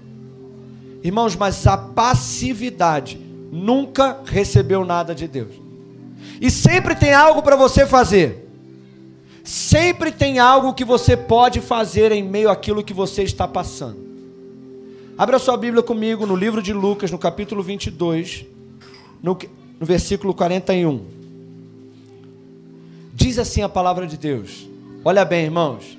Irmãos, 1.03 1.35
mas 1.35 1.67
a 1.67 1.77
passividade 1.77 3.19
nunca 3.51 4.19
recebeu 4.25 4.85
nada 4.85 5.13
de 5.13 5.27
Deus. 5.27 5.53
E 6.39 6.49
sempre 6.49 6.95
tem 6.95 7.13
algo 7.13 7.41
para 7.41 7.55
você 7.55 7.85
fazer. 7.85 8.49
Sempre 9.43 10.11
tem 10.11 10.39
algo 10.39 10.73
que 10.73 10.85
você 10.85 11.17
pode 11.17 11.59
fazer 11.59 12.11
em 12.11 12.23
meio 12.23 12.49
àquilo 12.49 12.83
que 12.83 12.93
você 12.93 13.23
está 13.23 13.47
passando. 13.47 14.02
Abra 15.15 15.37
sua 15.37 15.55
Bíblia 15.55 15.83
comigo 15.83 16.25
no 16.25 16.35
livro 16.35 16.61
de 16.61 16.73
Lucas, 16.73 17.11
no 17.11 17.19
capítulo 17.19 17.61
22, 17.61 18.45
no, 19.21 19.37
no 19.79 19.85
versículo 19.85 20.33
41. 20.33 21.05
Diz 23.13 23.37
assim 23.37 23.61
a 23.61 23.69
palavra 23.69 24.07
de 24.07 24.17
Deus. 24.17 24.67
Olha 25.05 25.23
bem, 25.23 25.45
irmãos. 25.45 25.97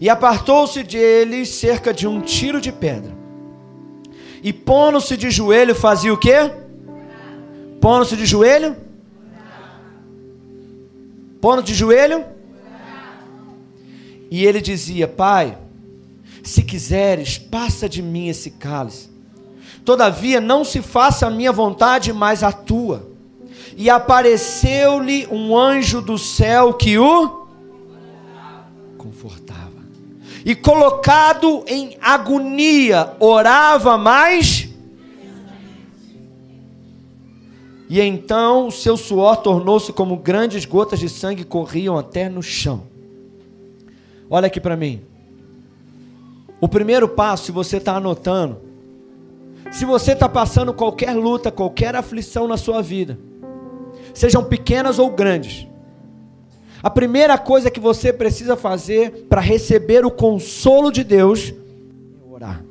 E 0.00 0.08
apartou-se 0.08 0.84
de 0.84 1.44
cerca 1.44 1.92
de 1.92 2.06
um 2.06 2.20
tiro 2.20 2.60
de 2.60 2.70
pedra. 2.70 3.12
E 4.44 4.52
pondo-se 4.52 5.16
de 5.16 5.28
joelho, 5.28 5.74
fazia 5.74 6.14
o 6.14 6.18
quê? 6.18 6.52
Pondo-se 7.80 8.16
de 8.16 8.26
joelho, 8.26 8.76
pondo 11.40 11.64
de 11.64 11.74
joelho. 11.74 12.24
E 14.30 14.44
ele 14.44 14.60
dizia: 14.60 15.08
Pai, 15.08 15.58
se 16.46 16.62
quiseres, 16.62 17.38
passa 17.38 17.88
de 17.88 18.00
mim 18.00 18.28
esse 18.28 18.50
cálice. 18.50 19.10
Todavia, 19.84 20.40
não 20.40 20.64
se 20.64 20.80
faça 20.82 21.26
a 21.26 21.30
minha 21.30 21.52
vontade, 21.52 22.12
mas 22.12 22.42
a 22.42 22.52
tua. 22.52 23.08
E 23.76 23.90
apareceu-lhe 23.90 25.26
um 25.30 25.56
anjo 25.56 26.00
do 26.00 26.18
céu 26.18 26.74
que 26.74 26.98
o 26.98 27.46
confortava. 28.96 29.84
E 30.44 30.54
colocado 30.54 31.64
em 31.66 31.96
agonia, 32.00 33.14
orava 33.20 33.98
mais 33.98 34.66
E 37.88 38.00
então 38.00 38.66
o 38.66 38.72
seu 38.72 38.96
suor 38.96 39.36
tornou-se 39.36 39.92
como 39.92 40.16
grandes 40.16 40.64
gotas 40.64 40.98
de 40.98 41.08
sangue 41.08 41.44
corriam 41.44 41.96
até 41.96 42.28
no 42.28 42.42
chão. 42.42 42.82
Olha 44.28 44.48
aqui 44.48 44.60
para 44.60 44.76
mim. 44.76 45.02
O 46.60 46.68
primeiro 46.68 47.08
passo, 47.08 47.46
se 47.46 47.52
você 47.52 47.76
está 47.76 47.96
anotando, 47.96 48.58
se 49.70 49.84
você 49.84 50.12
está 50.12 50.28
passando 50.28 50.72
qualquer 50.72 51.14
luta, 51.14 51.50
qualquer 51.50 51.94
aflição 51.94 52.48
na 52.48 52.56
sua 52.56 52.80
vida, 52.80 53.18
sejam 54.14 54.42
pequenas 54.42 54.98
ou 54.98 55.10
grandes, 55.10 55.66
a 56.82 56.90
primeira 56.90 57.36
coisa 57.36 57.70
que 57.70 57.80
você 57.80 58.12
precisa 58.12 58.56
fazer 58.56 59.26
para 59.28 59.40
receber 59.40 60.04
o 60.04 60.10
consolo 60.10 60.90
de 60.90 61.02
Deus 61.02 61.52
é 61.52 62.32
orar. 62.32 62.64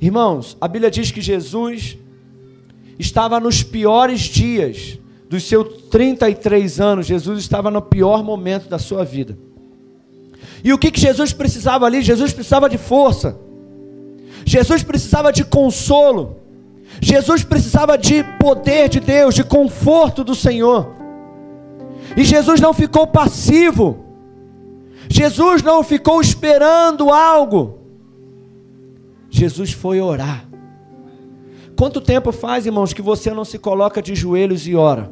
Irmãos, 0.00 0.56
a 0.60 0.68
Bíblia 0.68 0.90
diz 0.90 1.10
que 1.10 1.20
Jesus 1.20 1.96
estava 2.98 3.40
nos 3.40 3.62
piores 3.62 4.20
dias 4.20 4.98
dos 5.28 5.44
seus 5.44 5.84
33 5.84 6.80
anos, 6.80 7.06
Jesus 7.06 7.40
estava 7.40 7.70
no 7.70 7.80
pior 7.80 8.22
momento 8.22 8.68
da 8.68 8.78
sua 8.78 9.04
vida. 9.04 9.38
E 10.64 10.72
o 10.72 10.78
que, 10.78 10.90
que 10.90 11.00
Jesus 11.00 11.32
precisava 11.32 11.86
ali? 11.86 12.02
Jesus 12.02 12.32
precisava 12.32 12.68
de 12.68 12.78
força, 12.78 13.38
Jesus 14.44 14.82
precisava 14.82 15.32
de 15.32 15.44
consolo, 15.44 16.36
Jesus 17.00 17.42
precisava 17.42 17.96
de 17.96 18.22
poder 18.38 18.88
de 18.88 19.00
Deus, 19.00 19.34
de 19.34 19.44
conforto 19.44 20.22
do 20.22 20.34
Senhor. 20.34 20.94
E 22.16 22.24
Jesus 22.24 22.60
não 22.60 22.72
ficou 22.72 23.06
passivo, 23.06 24.04
Jesus 25.08 25.62
não 25.62 25.82
ficou 25.82 26.20
esperando 26.20 27.10
algo, 27.10 27.78
Jesus 29.30 29.72
foi 29.72 30.00
orar. 30.00 30.46
Quanto 31.76 32.00
tempo 32.00 32.30
faz, 32.30 32.66
irmãos, 32.66 32.92
que 32.92 33.02
você 33.02 33.32
não 33.32 33.44
se 33.44 33.58
coloca 33.58 34.00
de 34.00 34.14
joelhos 34.14 34.68
e 34.68 34.76
ora? 34.76 35.10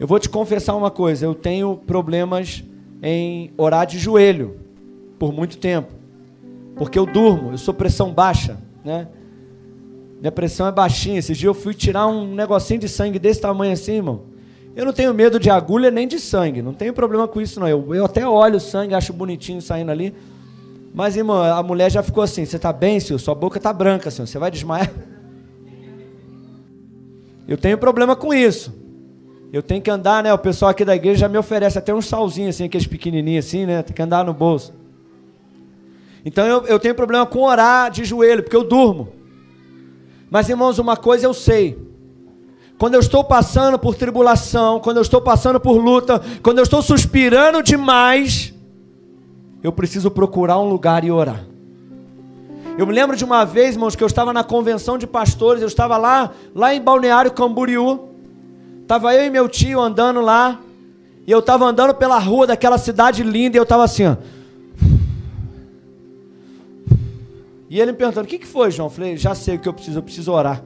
Eu 0.00 0.08
vou 0.08 0.18
te 0.18 0.28
confessar 0.28 0.74
uma 0.74 0.90
coisa, 0.90 1.24
eu 1.24 1.34
tenho 1.34 1.76
problemas 1.76 2.64
em 3.04 3.52
orar 3.58 3.86
de 3.86 3.98
joelho 3.98 4.56
por 5.18 5.30
muito 5.30 5.58
tempo. 5.58 5.92
Porque 6.74 6.98
eu 6.98 7.04
durmo, 7.04 7.52
eu 7.52 7.58
sou 7.58 7.74
pressão 7.74 8.10
baixa, 8.10 8.56
né? 8.82 9.06
Minha 10.18 10.32
pressão 10.32 10.66
é 10.66 10.72
baixinha. 10.72 11.18
Esse 11.18 11.34
dia 11.34 11.50
eu 11.50 11.54
fui 11.54 11.74
tirar 11.74 12.06
um 12.06 12.34
negocinho 12.34 12.80
de 12.80 12.88
sangue 12.88 13.18
desse 13.18 13.42
tamanho 13.42 13.74
assim, 13.74 13.96
irmão. 13.96 14.22
Eu 14.74 14.86
não 14.86 14.92
tenho 14.92 15.12
medo 15.12 15.38
de 15.38 15.50
agulha 15.50 15.90
nem 15.90 16.08
de 16.08 16.18
sangue, 16.18 16.62
não 16.62 16.72
tenho 16.72 16.94
problema 16.94 17.28
com 17.28 17.40
isso 17.40 17.60
não. 17.60 17.68
Eu, 17.68 17.94
eu 17.94 18.06
até 18.06 18.26
olho 18.26 18.56
o 18.56 18.60
sangue, 18.60 18.94
acho 18.94 19.12
bonitinho 19.12 19.60
saindo 19.60 19.90
ali. 19.90 20.14
Mas, 20.94 21.14
irmão, 21.14 21.42
a 21.42 21.62
mulher 21.62 21.90
já 21.90 22.02
ficou 22.02 22.22
assim: 22.22 22.44
Você 22.44 22.56
está 22.56 22.72
bem, 22.72 22.98
senhor? 22.98 23.18
Sua 23.18 23.34
boca 23.34 23.58
está 23.58 23.72
branca, 23.72 24.10
senhor. 24.10 24.26
Você 24.26 24.38
vai 24.38 24.50
desmaiar? 24.50 24.90
Eu 27.46 27.58
tenho 27.58 27.76
problema 27.76 28.16
com 28.16 28.32
isso. 28.32 28.83
Eu 29.54 29.62
tenho 29.62 29.80
que 29.80 29.88
andar, 29.88 30.20
né? 30.20 30.34
O 30.34 30.38
pessoal 30.38 30.72
aqui 30.72 30.84
da 30.84 30.96
igreja 30.96 31.20
já 31.20 31.28
me 31.28 31.38
oferece 31.38 31.78
até 31.78 31.94
uns 31.94 32.06
salzinhos, 32.06 32.56
assim, 32.56 32.64
aqueles 32.64 32.88
pequenininhos, 32.88 33.46
assim, 33.46 33.64
né? 33.64 33.84
Tem 33.84 33.94
que 33.94 34.02
andar 34.02 34.24
no 34.24 34.34
bolso. 34.34 34.74
Então 36.24 36.44
eu, 36.44 36.66
eu 36.66 36.80
tenho 36.80 36.92
problema 36.92 37.24
com 37.24 37.44
orar 37.44 37.88
de 37.88 38.04
joelho, 38.04 38.42
porque 38.42 38.56
eu 38.56 38.64
durmo. 38.64 39.10
Mas, 40.28 40.48
irmãos, 40.48 40.80
uma 40.80 40.96
coisa 40.96 41.24
eu 41.24 41.32
sei. 41.32 41.78
Quando 42.76 42.94
eu 42.94 43.00
estou 43.00 43.22
passando 43.22 43.78
por 43.78 43.94
tribulação, 43.94 44.80
quando 44.80 44.96
eu 44.96 45.02
estou 45.02 45.20
passando 45.20 45.60
por 45.60 45.76
luta, 45.76 46.20
quando 46.42 46.58
eu 46.58 46.64
estou 46.64 46.82
suspirando 46.82 47.62
demais, 47.62 48.52
eu 49.62 49.70
preciso 49.70 50.10
procurar 50.10 50.58
um 50.58 50.68
lugar 50.68 51.04
e 51.04 51.12
orar. 51.12 51.44
Eu 52.76 52.88
me 52.88 52.92
lembro 52.92 53.16
de 53.16 53.24
uma 53.24 53.44
vez, 53.44 53.76
irmãos, 53.76 53.94
que 53.94 54.02
eu 54.02 54.08
estava 54.08 54.32
na 54.32 54.42
convenção 54.42 54.98
de 54.98 55.06
pastores, 55.06 55.62
eu 55.62 55.68
estava 55.68 55.96
lá, 55.96 56.32
lá 56.52 56.74
em 56.74 56.80
Balneário 56.80 57.30
Camboriú. 57.30 58.13
Estava 58.84 59.14
eu 59.14 59.24
e 59.24 59.30
meu 59.30 59.48
tio 59.48 59.80
andando 59.80 60.20
lá, 60.20 60.60
e 61.26 61.30
eu 61.32 61.38
estava 61.38 61.64
andando 61.64 61.94
pela 61.94 62.18
rua 62.18 62.46
daquela 62.46 62.76
cidade 62.76 63.22
linda, 63.22 63.56
e 63.56 63.58
eu 63.58 63.62
estava 63.62 63.82
assim, 63.82 64.04
ó. 64.04 64.16
E 67.70 67.80
ele 67.80 67.92
me 67.92 67.98
perguntando: 67.98 68.26
O 68.26 68.28
que, 68.28 68.38
que 68.38 68.46
foi, 68.46 68.70
João? 68.70 68.88
Eu 68.88 68.90
falei: 68.90 69.16
Já 69.16 69.34
sei 69.34 69.56
o 69.56 69.58
que 69.58 69.66
eu 69.66 69.72
preciso, 69.72 69.98
eu 69.98 70.02
preciso 70.02 70.30
orar. 70.32 70.62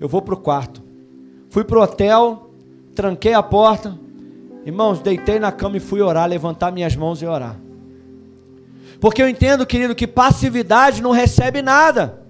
Eu 0.00 0.08
vou 0.08 0.20
para 0.20 0.34
o 0.34 0.36
quarto. 0.36 0.82
Fui 1.48 1.62
para 1.62 1.78
o 1.78 1.82
hotel, 1.82 2.50
tranquei 2.92 3.34
a 3.34 3.42
porta. 3.42 3.96
Irmãos, 4.66 5.00
deitei 5.00 5.38
na 5.38 5.52
cama 5.52 5.76
e 5.76 5.80
fui 5.80 6.02
orar, 6.02 6.28
levantar 6.28 6.72
minhas 6.72 6.96
mãos 6.96 7.22
e 7.22 7.26
orar. 7.26 7.56
Porque 9.00 9.22
eu 9.22 9.28
entendo, 9.28 9.64
querido, 9.64 9.94
que 9.94 10.08
passividade 10.08 11.00
não 11.00 11.12
recebe 11.12 11.62
nada. 11.62 12.27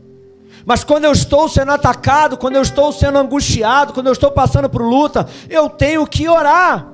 Mas 0.68 0.84
quando 0.84 1.06
eu 1.06 1.12
estou 1.12 1.48
sendo 1.48 1.72
atacado, 1.72 2.36
quando 2.36 2.56
eu 2.56 2.60
estou 2.60 2.92
sendo 2.92 3.16
angustiado, 3.16 3.94
quando 3.94 4.08
eu 4.08 4.12
estou 4.12 4.30
passando 4.30 4.68
por 4.68 4.82
luta, 4.82 5.26
eu 5.48 5.70
tenho 5.70 6.06
que 6.06 6.28
orar. 6.28 6.92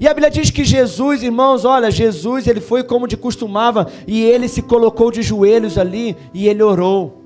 E 0.00 0.08
a 0.08 0.12
Bíblia 0.12 0.32
diz 0.32 0.50
que 0.50 0.64
Jesus, 0.64 1.22
irmãos, 1.22 1.64
olha, 1.64 1.92
Jesus, 1.92 2.48
ele 2.48 2.60
foi 2.60 2.82
como 2.82 3.06
de 3.06 3.16
costumava, 3.16 3.86
e 4.04 4.20
ele 4.24 4.48
se 4.48 4.62
colocou 4.62 5.12
de 5.12 5.22
joelhos 5.22 5.78
ali 5.78 6.16
e 6.34 6.48
ele 6.48 6.60
orou. 6.60 7.22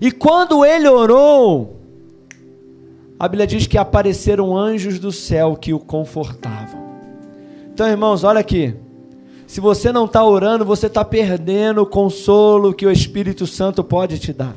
E 0.00 0.10
quando 0.10 0.64
ele 0.64 0.88
orou, 0.88 1.76
a 3.18 3.28
Bíblia 3.28 3.46
diz 3.46 3.66
que 3.66 3.76
apareceram 3.76 4.56
anjos 4.56 4.98
do 4.98 5.12
céu 5.12 5.54
que 5.54 5.74
o 5.74 5.78
confortavam. 5.78 6.82
Então, 7.74 7.86
irmãos, 7.86 8.24
olha 8.24 8.40
aqui. 8.40 8.74
Se 9.54 9.60
você 9.60 9.92
não 9.92 10.06
está 10.06 10.24
orando, 10.24 10.64
você 10.64 10.88
está 10.88 11.04
perdendo 11.04 11.80
o 11.80 11.86
consolo 11.86 12.74
que 12.74 12.84
o 12.84 12.90
Espírito 12.90 13.46
Santo 13.46 13.84
pode 13.84 14.18
te 14.18 14.32
dar. 14.32 14.56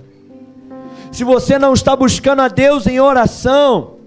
Se 1.12 1.24
você 1.24 1.60
não 1.60 1.72
está 1.72 1.96
buscando 1.96 2.42
a 2.42 2.48
Deus 2.48 2.88
em 2.88 3.00
oração, 3.00 3.98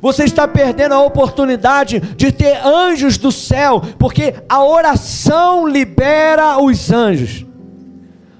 você 0.00 0.24
está 0.24 0.48
perdendo 0.48 0.94
a 0.94 1.02
oportunidade 1.02 2.00
de 2.00 2.32
ter 2.32 2.64
anjos 2.64 3.18
do 3.18 3.30
céu, 3.30 3.82
porque 3.98 4.36
a 4.48 4.64
oração 4.64 5.68
libera 5.68 6.58
os 6.58 6.90
anjos. 6.90 7.44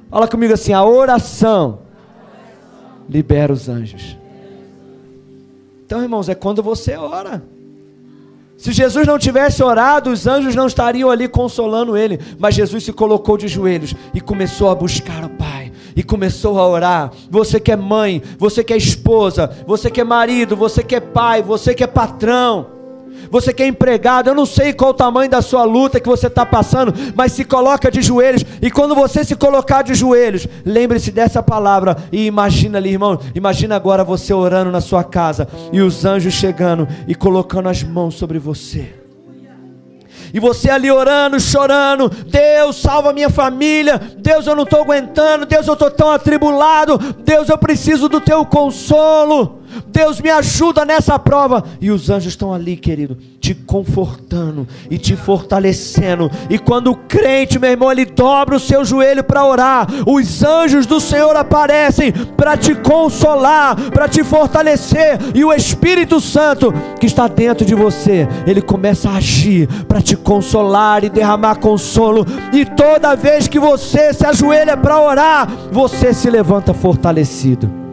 Fala 0.08 0.26
comigo 0.26 0.54
assim: 0.54 0.72
a 0.72 0.82
oração 0.82 1.80
libera 3.06 3.52
os 3.52 3.68
anjos. 3.68 4.16
Então, 5.84 6.02
irmãos, 6.02 6.30
é 6.30 6.34
quando 6.34 6.62
você 6.62 6.96
ora. 6.96 7.42
Se 8.58 8.72
Jesus 8.72 9.06
não 9.06 9.20
tivesse 9.20 9.62
orado, 9.62 10.10
os 10.10 10.26
anjos 10.26 10.56
não 10.56 10.66
estariam 10.66 11.10
ali 11.10 11.28
consolando 11.28 11.96
ele, 11.96 12.18
mas 12.40 12.56
Jesus 12.56 12.82
se 12.82 12.92
colocou 12.92 13.38
de 13.38 13.46
joelhos 13.46 13.94
e 14.12 14.20
começou 14.20 14.68
a 14.68 14.74
buscar 14.74 15.24
o 15.24 15.30
Pai, 15.30 15.70
e 15.94 16.02
começou 16.02 16.58
a 16.58 16.66
orar. 16.66 17.12
Você 17.30 17.60
que 17.60 17.70
é 17.70 17.76
mãe, 17.76 18.20
você 18.36 18.64
que 18.64 18.72
é 18.72 18.76
esposa, 18.76 19.48
você 19.64 19.88
que 19.92 20.00
é 20.00 20.04
marido, 20.04 20.56
você 20.56 20.82
que 20.82 20.96
é 20.96 21.00
pai, 21.00 21.40
você 21.40 21.72
que 21.72 21.84
é 21.84 21.86
patrão 21.86 22.77
você 23.30 23.52
que 23.52 23.62
é 23.62 23.66
empregado, 23.66 24.28
eu 24.28 24.34
não 24.34 24.46
sei 24.46 24.72
qual 24.72 24.90
o 24.90 24.94
tamanho 24.94 25.30
da 25.30 25.42
sua 25.42 25.64
luta 25.64 26.00
que 26.00 26.08
você 26.08 26.26
está 26.26 26.44
passando, 26.46 26.94
mas 27.14 27.32
se 27.32 27.44
coloca 27.44 27.90
de 27.90 28.02
joelhos, 28.02 28.44
e 28.62 28.70
quando 28.70 28.94
você 28.94 29.24
se 29.24 29.36
colocar 29.36 29.82
de 29.82 29.94
joelhos, 29.94 30.46
lembre-se 30.64 31.10
dessa 31.10 31.42
palavra 31.42 31.96
e 32.10 32.26
imagina 32.26 32.78
ali, 32.78 32.90
irmão, 32.90 33.18
imagina 33.34 33.76
agora 33.76 34.04
você 34.04 34.32
orando 34.32 34.70
na 34.70 34.80
sua 34.80 35.04
casa 35.04 35.48
e 35.72 35.80
os 35.80 36.04
anjos 36.04 36.34
chegando 36.34 36.88
e 37.06 37.14
colocando 37.14 37.68
as 37.68 37.82
mãos 37.82 38.14
sobre 38.14 38.38
você. 38.38 38.94
E 40.32 40.40
você 40.40 40.70
ali 40.70 40.90
orando, 40.90 41.40
chorando, 41.40 42.08
Deus 42.08 42.76
salva 42.76 43.12
minha 43.12 43.30
família, 43.30 44.00
Deus 44.18 44.46
eu 44.46 44.54
não 44.54 44.64
estou 44.64 44.82
aguentando, 44.82 45.46
Deus 45.46 45.66
eu 45.66 45.72
estou 45.72 45.90
tão 45.90 46.10
atribulado, 46.10 46.98
Deus 47.24 47.48
eu 47.48 47.56
preciso 47.56 48.08
do 48.08 48.20
teu 48.20 48.44
consolo. 48.44 49.57
Deus 49.86 50.20
me 50.20 50.30
ajuda 50.30 50.84
nessa 50.84 51.18
prova. 51.18 51.64
E 51.80 51.90
os 51.90 52.10
anjos 52.10 52.32
estão 52.32 52.52
ali, 52.52 52.76
querido, 52.76 53.16
te 53.40 53.54
confortando 53.54 54.66
e 54.90 54.98
te 54.98 55.16
fortalecendo. 55.16 56.30
E 56.50 56.58
quando 56.58 56.90
o 56.90 56.96
crente, 56.96 57.58
meu 57.58 57.70
irmão, 57.70 57.90
ele 57.90 58.04
dobra 58.04 58.56
o 58.56 58.60
seu 58.60 58.84
joelho 58.84 59.24
para 59.24 59.44
orar, 59.44 59.86
os 60.06 60.42
anjos 60.42 60.86
do 60.86 61.00
Senhor 61.00 61.34
aparecem 61.36 62.12
para 62.12 62.56
te 62.56 62.74
consolar, 62.74 63.76
para 63.90 64.08
te 64.08 64.22
fortalecer. 64.22 65.18
E 65.34 65.44
o 65.44 65.52
Espírito 65.52 66.20
Santo 66.20 66.72
que 66.98 67.06
está 67.06 67.28
dentro 67.28 67.64
de 67.64 67.74
você, 67.74 68.28
ele 68.46 68.60
começa 68.60 69.08
a 69.08 69.16
agir 69.16 69.68
para 69.84 70.02
te 70.02 70.16
consolar 70.16 71.04
e 71.04 71.08
derramar 71.08 71.56
consolo. 71.56 72.26
E 72.52 72.64
toda 72.64 73.16
vez 73.16 73.48
que 73.48 73.58
você 73.58 74.12
se 74.12 74.26
ajoelha 74.26 74.76
para 74.76 75.00
orar, 75.00 75.48
você 75.72 76.12
se 76.12 76.28
levanta 76.28 76.74
fortalecido. 76.74 77.87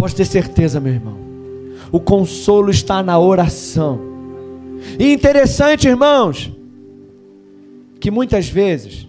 Pode 0.00 0.16
ter 0.16 0.24
certeza, 0.24 0.80
meu 0.80 0.94
irmão. 0.94 1.14
O 1.92 2.00
consolo 2.00 2.70
está 2.70 3.02
na 3.02 3.18
oração. 3.18 4.00
E 4.98 5.12
interessante, 5.12 5.86
irmãos, 5.86 6.50
que 8.00 8.10
muitas 8.10 8.48
vezes, 8.48 9.06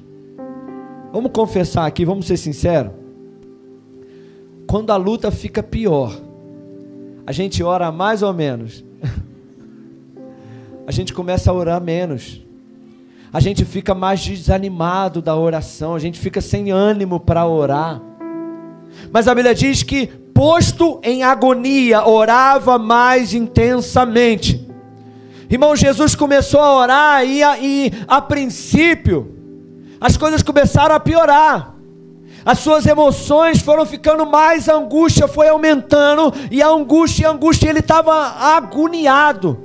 vamos 1.13 1.31
confessar 1.31 1.85
aqui, 1.85 2.03
vamos 2.03 2.27
ser 2.27 2.35
sinceros, 2.35 2.91
quando 4.67 4.91
a 4.91 4.97
luta 4.97 5.31
fica 5.31 5.63
pior, 5.63 6.13
a 7.25 7.31
gente 7.31 7.63
ora 7.63 7.89
mais 7.89 8.21
ou 8.21 8.33
menos, 8.33 8.83
a 10.85 10.91
gente 10.91 11.13
começa 11.13 11.49
a 11.51 11.53
orar 11.53 11.81
menos, 11.81 12.45
a 13.31 13.39
gente 13.39 13.63
fica 13.63 13.95
mais 13.95 14.19
desanimado 14.19 15.21
da 15.21 15.37
oração, 15.37 15.95
a 15.95 15.99
gente 15.99 16.19
fica 16.19 16.41
sem 16.41 16.69
ânimo 16.69 17.17
para 17.17 17.47
orar. 17.47 18.01
Mas 19.09 19.29
a 19.29 19.33
Bíblia 19.33 19.55
diz 19.55 19.83
que 19.83 20.20
posto 20.41 20.99
em 21.03 21.21
agonia, 21.21 22.03
orava 22.03 22.79
mais 22.79 23.31
intensamente. 23.31 24.67
Irmão, 25.47 25.75
Jesus 25.75 26.15
começou 26.15 26.59
a 26.59 26.77
orar 26.77 27.23
e 27.23 27.43
a, 27.43 27.59
e 27.59 27.93
a 28.07 28.19
princípio 28.19 29.35
as 29.99 30.17
coisas 30.17 30.41
começaram 30.41 30.95
a 30.95 30.99
piorar. 30.99 31.75
As 32.43 32.57
suas 32.57 32.87
emoções 32.87 33.61
foram 33.61 33.85
ficando 33.85 34.25
mais, 34.25 34.67
a 34.67 34.73
angústia 34.73 35.27
foi 35.27 35.47
aumentando, 35.47 36.33
e 36.49 36.59
a 36.59 36.69
angústia, 36.69 37.27
a 37.27 37.33
angústia, 37.33 37.69
ele 37.69 37.77
estava 37.77 38.11
agoniado. 38.55 39.59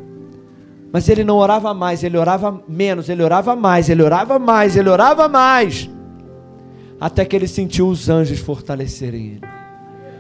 Mas 0.93 1.09
ele 1.09 1.25
não 1.25 1.39
orava 1.39 1.73
mais, 1.73 2.05
ele 2.05 2.19
orava 2.19 2.63
menos, 2.69 3.09
ele 3.09 3.23
orava 3.23 3.57
mais, 3.57 3.89
ele 3.89 4.03
orava 4.03 4.39
mais, 4.39 4.77
ele 4.77 4.91
orava 4.91 5.27
mais. 5.27 5.89
Até 7.01 7.25
que 7.25 7.35
ele 7.35 7.49
sentiu 7.49 7.89
os 7.89 8.11
anjos 8.11 8.41
fortalecerem 8.41 9.41
ele. 9.43 9.56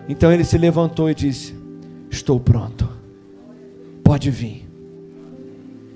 Então 0.09 0.33
ele 0.33 0.45
se 0.45 0.57
levantou 0.57 1.11
e 1.11 1.15
disse: 1.15 1.55
Estou 2.11 2.39
pronto, 2.39 2.89
pode 4.03 4.31
vir. 4.31 4.67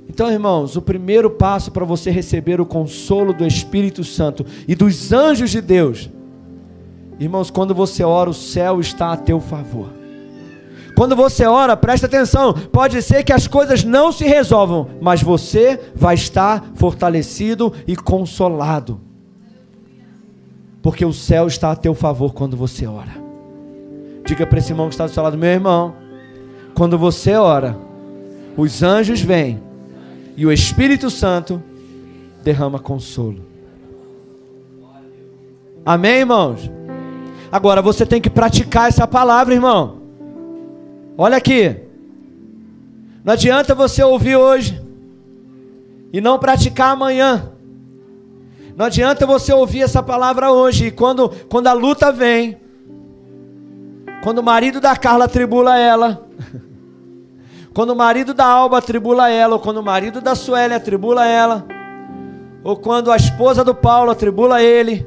Então, 0.09 0.31
irmãos, 0.31 0.75
o 0.75 0.83
primeiro 0.83 1.31
passo 1.31 1.71
para 1.71 1.85
você 1.85 2.11
receber 2.11 2.61
o 2.61 2.67
consolo 2.67 3.33
do 3.33 3.47
Espírito 3.47 4.03
Santo 4.03 4.45
e 4.67 4.75
dos 4.75 5.13
anjos 5.13 5.51
de 5.51 5.61
Deus, 5.61 6.11
irmãos, 7.19 7.49
quando 7.49 7.75
você 7.75 8.03
ora, 8.03 8.29
o 8.29 8.35
céu 8.35 8.81
está 8.81 9.13
a 9.13 9.17
teu 9.17 9.41
favor. 9.41 10.01
Quando 10.97 11.15
você 11.15 11.47
ora, 11.47 11.77
presta 11.77 12.07
atenção, 12.07 12.53
pode 12.53 13.01
ser 13.01 13.23
que 13.23 13.33
as 13.33 13.47
coisas 13.47 13.85
não 13.85 14.11
se 14.11 14.25
resolvam, 14.25 14.91
mas 15.01 15.23
você 15.23 15.81
vai 15.95 16.17
estar 16.17 16.73
fortalecido 16.75 17.73
e 17.87 17.95
consolado, 17.95 19.01
porque 20.83 21.05
o 21.05 21.13
céu 21.13 21.47
está 21.47 21.71
a 21.71 21.77
teu 21.77 21.95
favor 21.95 22.35
quando 22.35 22.57
você 22.57 22.87
ora. 22.87 23.20
Diga 24.25 24.47
para 24.47 24.59
esse 24.59 24.73
irmão 24.73 24.89
que 24.89 24.95
está 24.95 25.07
do 25.07 25.13
seu 25.13 25.23
lado, 25.23 25.37
meu 25.37 25.51
irmão, 25.51 25.95
quando 26.75 26.97
você 26.99 27.35
ora, 27.35 27.77
os 28.57 28.83
anjos 28.83 29.21
vêm 29.21 29.63
e 30.37 30.47
o 30.47 30.53
Espírito 30.53 31.11
Santo 31.11 31.63
derrama 32.43 32.79
consolo. 32.79 33.43
Amém, 35.85 36.21
irmãos? 36.21 36.71
Agora 37.51 37.83
você 37.83 38.07
tem 38.07 38.21
que 38.21 38.31
praticar 38.31 38.89
essa 38.89 39.07
palavra, 39.07 39.55
irmão. 39.55 40.03
Olha 41.19 41.37
aqui. 41.37 41.77
Não 43.25 43.33
adianta 43.33 43.75
você 43.75 44.03
ouvir 44.03 44.37
hoje 44.37 44.81
e 46.13 46.21
não 46.21 46.39
praticar 46.39 46.93
amanhã. 46.93 47.53
Não 48.77 48.87
adianta 48.87 49.27
você 49.27 49.53
ouvir 49.53 49.83
essa 49.83 50.03
palavra 50.03 50.53
hoje 50.53 50.87
e 50.87 50.91
quando, 50.91 51.29
quando 51.49 51.67
a 51.67 51.73
luta 51.73 52.11
vem, 52.11 52.57
quando 54.23 54.39
o 54.39 54.43
marido 54.43 54.81
da 54.81 54.95
Carla 54.97 55.27
tribula 55.29 55.79
ela, 55.79 56.27
quando 57.73 57.91
o 57.91 57.97
marido 57.97 58.35
da 58.35 58.47
Alba 58.47 58.83
tribula 58.83 59.31
ela, 59.31 59.55
ou 59.55 59.61
quando 59.61 59.79
o 59.79 59.83
marido 59.83 60.21
da 60.21 60.35
Suélia 60.35 60.79
tribula 60.79 61.27
ela, 61.27 61.65
ou 62.63 62.77
quando 62.77 63.11
a 63.11 63.17
esposa 63.17 63.65
do 63.65 63.75
Paulo 63.75 64.15
tribula 64.15 64.63
ele, 64.63 65.07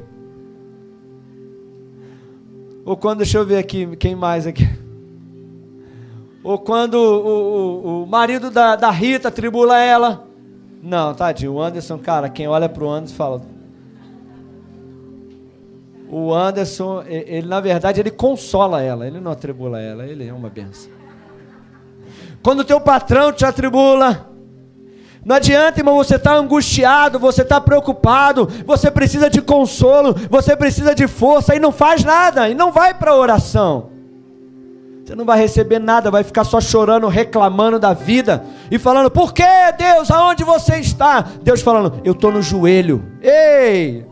ou 2.84 2.96
quando, 2.96 3.18
deixa 3.18 3.38
eu 3.38 3.46
ver 3.46 3.58
aqui, 3.58 3.96
quem 3.96 4.14
mais 4.14 4.46
aqui? 4.46 4.68
Ou 6.44 6.58
quando 6.58 6.96
o, 6.96 8.02
o, 8.02 8.02
o 8.02 8.06
marido 8.06 8.50
da, 8.50 8.76
da 8.76 8.90
Rita 8.90 9.30
tribula 9.30 9.78
ela. 9.78 10.26
Não, 10.82 11.14
tadinho, 11.14 11.54
o 11.54 11.62
Anderson, 11.62 11.96
cara, 11.96 12.28
quem 12.28 12.46
olha 12.46 12.68
para 12.68 12.84
o 12.84 12.90
Anderson 12.90 13.14
fala, 13.14 13.42
o 16.16 16.32
Anderson, 16.32 17.02
ele 17.08 17.48
na 17.48 17.60
verdade, 17.60 17.98
ele 17.98 18.10
consola 18.12 18.80
ela, 18.80 19.04
ele 19.04 19.18
não 19.18 19.32
atribula 19.32 19.80
ela, 19.80 20.06
ele 20.06 20.24
é 20.24 20.32
uma 20.32 20.48
benção. 20.48 20.92
Quando 22.40 22.60
o 22.60 22.64
teu 22.64 22.80
patrão 22.80 23.32
te 23.32 23.44
atribula, 23.44 24.30
não 25.24 25.34
adianta, 25.34 25.80
irmão, 25.80 25.96
você 25.96 26.14
está 26.14 26.36
angustiado, 26.36 27.18
você 27.18 27.42
está 27.42 27.60
preocupado, 27.60 28.48
você 28.64 28.92
precisa 28.92 29.28
de 29.28 29.42
consolo, 29.42 30.14
você 30.30 30.54
precisa 30.54 30.94
de 30.94 31.08
força 31.08 31.56
e 31.56 31.58
não 31.58 31.72
faz 31.72 32.04
nada, 32.04 32.48
e 32.48 32.54
não 32.54 32.70
vai 32.70 32.94
para 32.94 33.10
a 33.10 33.16
oração. 33.16 33.90
Você 35.04 35.16
não 35.16 35.24
vai 35.24 35.38
receber 35.38 35.80
nada, 35.80 36.12
vai 36.12 36.22
ficar 36.22 36.44
só 36.44 36.60
chorando, 36.60 37.08
reclamando 37.08 37.80
da 37.80 37.92
vida 37.92 38.44
e 38.70 38.78
falando: 38.78 39.10
Por 39.10 39.34
que, 39.34 39.42
Deus, 39.76 40.12
aonde 40.12 40.44
você 40.44 40.76
está? 40.76 41.22
Deus 41.42 41.60
falando: 41.60 42.00
Eu 42.04 42.12
estou 42.12 42.30
no 42.30 42.40
joelho. 42.40 43.04
Ei! 43.20 44.06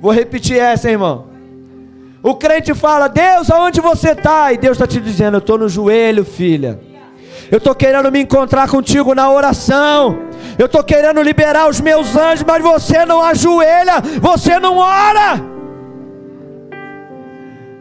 Vou 0.00 0.12
repetir 0.12 0.58
essa, 0.58 0.90
irmão. 0.90 1.26
O 2.22 2.34
crente 2.34 2.74
fala: 2.74 3.08
Deus, 3.08 3.50
aonde 3.50 3.80
você 3.80 4.10
está? 4.10 4.52
E 4.52 4.58
Deus 4.58 4.76
está 4.76 4.86
te 4.86 5.00
dizendo: 5.00 5.36
Eu 5.36 5.40
estou 5.40 5.58
no 5.58 5.68
joelho, 5.68 6.24
filha. 6.24 6.80
Eu 7.50 7.58
estou 7.58 7.74
querendo 7.74 8.10
me 8.12 8.20
encontrar 8.20 8.68
contigo 8.68 9.14
na 9.14 9.30
oração. 9.30 10.18
Eu 10.58 10.66
estou 10.66 10.84
querendo 10.84 11.22
liberar 11.22 11.68
os 11.68 11.80
meus 11.80 12.14
anjos, 12.16 12.44
mas 12.46 12.62
você 12.62 13.06
não 13.06 13.22
ajoelha, 13.22 14.00
você 14.20 14.58
não 14.58 14.76
ora. 14.76 15.40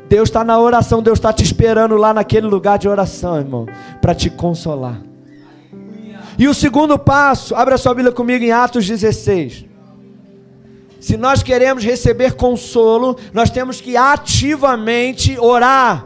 Deus 0.08 0.30
está 0.30 0.44
na 0.44 0.58
oração, 0.58 1.02
Deus 1.02 1.20
está 1.20 1.34
te 1.34 1.44
esperando 1.44 1.98
lá 1.98 2.14
naquele 2.14 2.48
lugar 2.48 2.78
de 2.78 2.88
oração, 2.88 3.38
irmão, 3.38 3.66
para 4.02 4.16
te 4.16 4.30
consolar. 4.30 5.02
E 6.40 6.48
o 6.48 6.54
segundo 6.54 6.98
passo, 6.98 7.56
abra 7.56 7.78
sua 7.78 7.94
Bíblia 7.94 8.14
comigo 8.14 8.46
em 8.46 8.52
Atos 8.52 8.88
16. 8.88 9.67
Se 11.08 11.16
nós 11.16 11.42
queremos 11.42 11.86
receber 11.86 12.34
consolo, 12.34 13.18
nós 13.32 13.50
temos 13.50 13.80
que 13.80 13.96
ativamente 13.96 15.40
orar. 15.40 16.06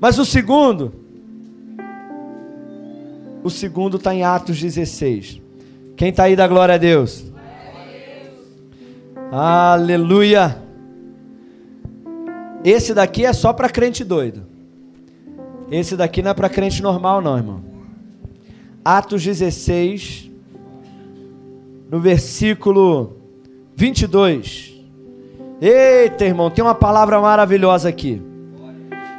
Mas 0.00 0.20
o 0.20 0.24
segundo, 0.24 0.94
o 3.42 3.50
segundo 3.50 3.96
está 3.96 4.14
em 4.14 4.22
Atos 4.22 4.60
16. 4.60 5.42
Quem 5.96 6.10
está 6.10 6.22
aí 6.22 6.36
da 6.36 6.46
glória 6.46 6.76
a 6.76 6.78
Deus? 6.78 7.24
Aleluia. 9.32 10.62
Esse 12.64 12.94
daqui 12.94 13.26
é 13.26 13.32
só 13.32 13.52
para 13.52 13.68
crente 13.68 14.04
doido. 14.04 14.46
Esse 15.72 15.96
daqui 15.96 16.22
não 16.22 16.30
é 16.30 16.34
para 16.34 16.48
crente 16.48 16.80
normal, 16.80 17.20
não, 17.20 17.36
irmão. 17.36 17.64
Atos 18.84 19.24
16, 19.24 20.30
no 21.90 21.98
versículo 21.98 23.17
22. 23.78 24.74
Eita, 25.60 26.24
irmão, 26.24 26.50
tem 26.50 26.64
uma 26.64 26.74
palavra 26.74 27.20
maravilhosa 27.20 27.88
aqui. 27.88 28.20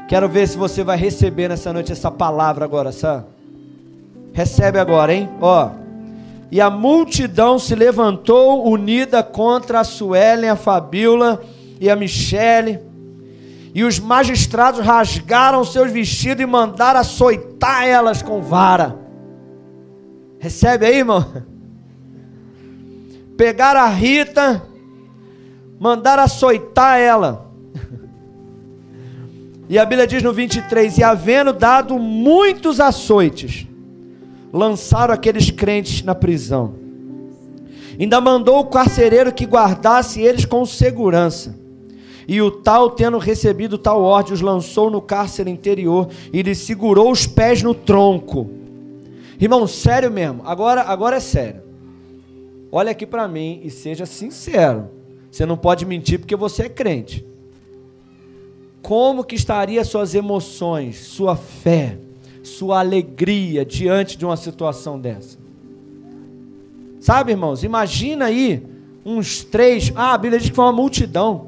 Quero 0.09 0.27
ver 0.27 0.49
se 0.49 0.57
você 0.57 0.83
vai 0.83 0.97
receber 0.97 1.47
nessa 1.47 1.71
noite 1.71 1.93
essa 1.93 2.11
palavra 2.11 2.65
agora, 2.65 2.91
sabe? 2.91 3.23
Recebe 4.33 4.77
agora, 4.77 5.13
hein? 5.13 5.29
Ó. 5.39 5.69
E 6.51 6.59
a 6.59 6.69
multidão 6.69 7.57
se 7.57 7.73
levantou 7.73 8.69
unida 8.69 9.23
contra 9.23 9.79
a 9.79 9.85
Suelen, 9.85 10.49
a 10.49 10.57
Fabíola 10.57 11.41
e 11.79 11.89
a 11.89 11.95
Michele. 11.95 12.81
E 13.73 13.85
os 13.85 13.97
magistrados 13.97 14.85
rasgaram 14.85 15.63
seus 15.63 15.89
vestidos 15.89 16.43
e 16.43 16.45
mandaram 16.45 16.99
açoitar 16.99 17.87
elas 17.87 18.21
com 18.21 18.41
vara. 18.41 18.93
Recebe 20.37 20.85
aí, 20.85 20.97
irmão? 20.97 21.47
Pegaram 23.39 23.79
a 23.79 23.87
Rita, 23.87 24.61
mandaram 25.79 26.23
açoitar 26.23 26.99
ela. 26.99 27.49
E 29.69 29.79
a 29.79 29.85
Bíblia 29.85 30.05
diz 30.05 30.21
no 30.21 30.33
23: 30.33 30.97
E 30.97 31.03
havendo 31.05 31.53
dado 31.53 31.97
muitos 31.97 32.81
açoites, 32.81 33.65
lançaram 34.51 35.13
aqueles 35.13 35.49
crentes 35.51 36.03
na 36.03 36.13
prisão. 36.13 36.73
Ainda 37.97 38.19
mandou 38.19 38.59
o 38.59 38.65
carcereiro 38.65 39.31
que 39.31 39.45
guardasse 39.45 40.19
eles 40.21 40.43
com 40.43 40.65
segurança. 40.65 41.57
E 42.27 42.41
o 42.41 42.51
tal, 42.51 42.89
tendo 42.89 43.17
recebido 43.17 43.77
tal 43.77 44.01
ordem, 44.01 44.33
os 44.33 44.41
lançou 44.41 44.89
no 44.89 45.01
cárcere 45.01 45.49
interior 45.49 46.09
e 46.33 46.41
lhe 46.41 46.53
segurou 46.53 47.09
os 47.09 47.25
pés 47.25 47.63
no 47.63 47.73
tronco. 47.73 48.49
Irmão, 49.39 49.65
sério 49.65 50.11
mesmo, 50.11 50.41
agora, 50.43 50.81
agora 50.81 51.15
é 51.15 51.21
sério. 51.21 51.68
Olha 52.71 52.91
aqui 52.91 53.05
para 53.05 53.27
mim 53.27 53.61
e 53.63 53.69
seja 53.69 54.05
sincero. 54.05 54.89
Você 55.31 55.45
não 55.45 55.57
pode 55.57 55.85
mentir 55.85 56.19
porque 56.19 56.35
você 56.35 56.63
é 56.63 56.69
crente. 56.69 57.25
Como 58.81 59.23
que 59.23 59.35
estaria 59.35 59.83
suas 59.83 60.15
emoções, 60.15 60.99
sua 60.99 61.35
fé, 61.35 61.97
sua 62.43 62.79
alegria 62.79 63.65
diante 63.65 64.17
de 64.17 64.25
uma 64.25 64.37
situação 64.37 64.99
dessa? 64.99 65.37
Sabe, 66.99 67.31
irmãos, 67.31 67.63
imagina 67.63 68.25
aí 68.25 68.65
uns 69.05 69.43
três, 69.43 69.91
ah, 69.95 70.13
a 70.13 70.17
Bíblia 70.17 70.39
diz 70.39 70.49
que 70.49 70.55
foi 70.55 70.65
uma 70.65 70.71
multidão. 70.71 71.47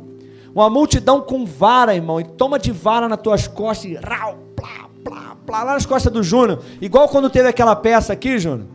Uma 0.53 0.69
multidão 0.69 1.21
com 1.21 1.45
vara, 1.45 1.95
irmão, 1.95 2.19
e 2.19 2.23
toma 2.23 2.60
de 2.60 2.71
vara 2.71 3.07
nas 3.07 3.21
tuas 3.21 3.47
costas 3.47 3.91
e 3.91 3.95
rau, 3.95 4.38
plá, 4.55 4.89
plá, 5.03 5.38
plá, 5.45 5.63
lá 5.63 5.73
nas 5.73 5.86
costas 5.86 6.12
do 6.12 6.21
Júnior. 6.21 6.62
Igual 6.81 7.07
quando 7.07 7.29
teve 7.29 7.47
aquela 7.47 7.75
peça 7.75 8.12
aqui, 8.12 8.38
Júnior, 8.38 8.67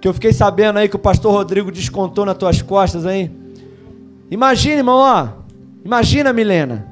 que 0.00 0.06
eu 0.06 0.14
fiquei 0.14 0.32
sabendo 0.32 0.78
aí 0.78 0.88
que 0.88 0.96
o 0.96 0.98
pastor 0.98 1.32
Rodrigo 1.32 1.70
descontou 1.72 2.24
nas 2.24 2.36
tuas 2.36 2.62
costas 2.62 3.04
aí. 3.04 3.30
Imagina, 4.30 4.76
irmão, 4.76 4.98
ó. 4.98 5.28
Imagina, 5.84 6.32
Milena. 6.32 6.86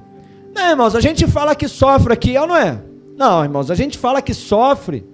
Não, 0.55 0.71
irmãos, 0.71 0.95
a 0.95 1.01
gente 1.01 1.27
fala 1.27 1.55
que 1.55 1.69
sofre 1.69 2.12
aqui, 2.12 2.35
é 2.35 2.40
ou 2.40 2.47
não 2.47 2.57
é? 2.57 2.81
Não, 3.16 3.45
irmãos, 3.45 3.71
a 3.71 3.75
gente 3.75 3.99
fala 3.99 4.23
que 4.23 4.35
sofre. 4.35 5.05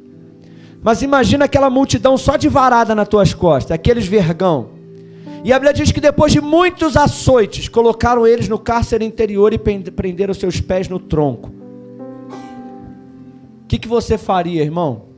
Mas 0.83 1.03
imagina 1.03 1.45
aquela 1.45 1.71
multidão 1.71 2.17
só 2.17 2.37
de 2.37 2.49
varada 2.49 2.95
nas 2.95 3.09
tuas 3.09 3.35
costas, 3.35 3.73
aqueles 3.73 4.07
vergão. 4.07 4.71
E 5.45 5.53
a 5.53 5.59
Bíblia 5.59 5.75
diz 5.75 5.91
que 5.91 6.01
depois 6.01 6.33
de 6.33 6.41
muitos 6.41 6.97
açoites, 6.97 7.69
colocaram 7.69 8.27
eles 8.27 8.49
no 8.49 8.59
cárcere 8.59 9.05
interior 9.05 9.53
e 9.53 9.59
prenderam 9.59 10.33
seus 10.33 10.61
pés 10.61 10.89
no 10.89 10.99
tronco. 10.99 11.51
O 13.65 13.67
que, 13.67 13.79
que 13.79 13.89
você 13.89 14.17
faria, 14.17 14.63
irmão? 14.63 15.12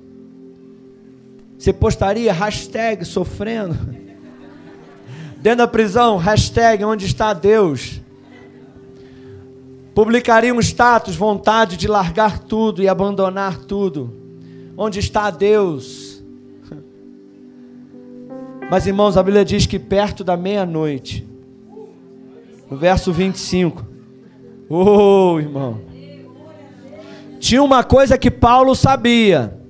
Você 1.65 1.73
postaria 1.73 2.31
hashtag 2.31 3.07
sofrendo? 3.07 3.75
Dentro 5.39 5.59
da 5.61 5.67
prisão, 5.67 6.19
hashtag 6.19 6.85
onde 6.85 7.07
está 7.07 7.33
Deus? 7.33 8.03
Publicaria 9.95 10.55
um 10.55 10.61
status, 10.61 11.17
vontade 11.17 11.79
de 11.79 11.89
largar 11.89 12.39
tudo 12.39 12.83
e 12.83 12.89
abandonar 12.89 13.61
tudo. 13.61 14.13
Onde 14.77 14.99
está 14.99 15.31
Deus? 15.31 16.23
Mas 18.71 18.87
irmãos, 18.87 19.17
a 19.17 19.23
Bíblia 19.23 19.43
diz 19.43 19.65
que 19.65 19.79
perto 19.79 20.23
da 20.23 20.37
meia-noite, 20.37 21.27
no 22.71 22.77
verso 22.77 23.11
25, 23.11 23.87
oh 24.69 25.41
irmão, 25.41 25.81
tinha 27.41 27.63
uma 27.63 27.83
coisa 27.83 28.19
que 28.19 28.31
Paulo 28.31 28.75
sabia. 28.75 29.64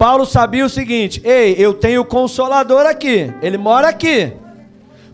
Paulo 0.00 0.24
sabia 0.24 0.64
o 0.64 0.70
seguinte: 0.70 1.20
ei, 1.22 1.54
eu 1.58 1.74
tenho 1.74 2.00
o 2.00 2.06
consolador 2.06 2.86
aqui, 2.86 3.30
ele 3.42 3.58
mora 3.58 3.90
aqui. 3.90 4.32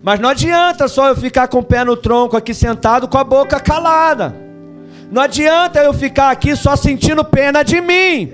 Mas 0.01 0.21
não 0.21 0.29
adianta 0.29 0.87
só 0.87 1.09
eu 1.09 1.17
ficar 1.17 1.49
com 1.49 1.59
o 1.59 1.63
pé 1.65 1.83
no 1.83 1.97
tronco 1.97 2.37
aqui 2.37 2.55
sentado 2.55 3.09
com 3.09 3.19
a 3.19 3.25
boca 3.25 3.59
calada. 3.59 4.33
Não 5.11 5.21
adianta 5.21 5.81
eu 5.81 5.93
ficar 5.93 6.31
aqui 6.31 6.55
só 6.55 6.77
sentindo 6.77 7.25
pena 7.25 7.65
de 7.65 7.81
mim. 7.81 8.33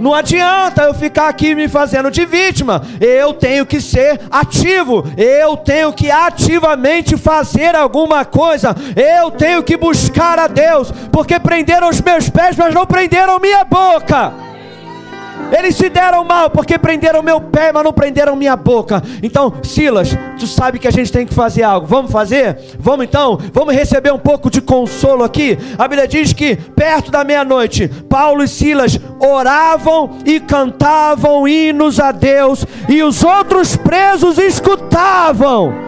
Não 0.00 0.12
adianta 0.12 0.82
eu 0.82 0.92
ficar 0.92 1.28
aqui 1.28 1.54
me 1.54 1.68
fazendo 1.68 2.10
de 2.10 2.26
vítima. 2.26 2.82
Eu 3.00 3.32
tenho 3.32 3.64
que 3.64 3.80
ser 3.80 4.20
ativo. 4.28 5.04
Eu 5.16 5.56
tenho 5.56 5.92
que 5.92 6.10
ativamente 6.10 7.16
fazer 7.16 7.76
alguma 7.76 8.24
coisa. 8.24 8.74
Eu 8.96 9.30
tenho 9.30 9.62
que 9.62 9.76
buscar 9.76 10.36
a 10.36 10.48
Deus. 10.48 10.90
Porque 11.12 11.38
prenderam 11.38 11.88
os 11.88 12.00
meus 12.00 12.28
pés, 12.28 12.56
mas 12.56 12.74
não 12.74 12.84
prenderam 12.86 13.38
minha 13.38 13.62
boca. 13.62 14.45
Eles 15.56 15.76
se 15.76 15.88
deram 15.88 16.24
mal 16.24 16.50
porque 16.50 16.78
prenderam 16.78 17.22
meu 17.22 17.40
pé, 17.40 17.72
mas 17.72 17.84
não 17.84 17.92
prenderam 17.92 18.34
minha 18.34 18.56
boca. 18.56 19.02
Então, 19.22 19.52
Silas, 19.62 20.16
tu 20.38 20.46
sabe 20.46 20.78
que 20.78 20.88
a 20.88 20.90
gente 20.90 21.12
tem 21.12 21.26
que 21.26 21.34
fazer 21.34 21.62
algo. 21.62 21.86
Vamos 21.86 22.10
fazer? 22.10 22.58
Vamos 22.78 23.04
então? 23.06 23.38
Vamos 23.52 23.74
receber 23.74 24.12
um 24.12 24.18
pouco 24.18 24.50
de 24.50 24.60
consolo 24.60 25.22
aqui. 25.22 25.56
A 25.78 25.86
Bíblia 25.86 26.08
diz 26.08 26.32
que 26.32 26.56
perto 26.56 27.10
da 27.10 27.24
meia-noite, 27.24 27.88
Paulo 28.08 28.42
e 28.42 28.48
Silas 28.48 28.98
oravam 29.20 30.18
e 30.24 30.40
cantavam 30.40 31.46
hinos 31.46 32.00
a 32.00 32.12
Deus, 32.12 32.66
e 32.88 33.02
os 33.02 33.22
outros 33.22 33.76
presos 33.76 34.38
escutavam. 34.38 35.85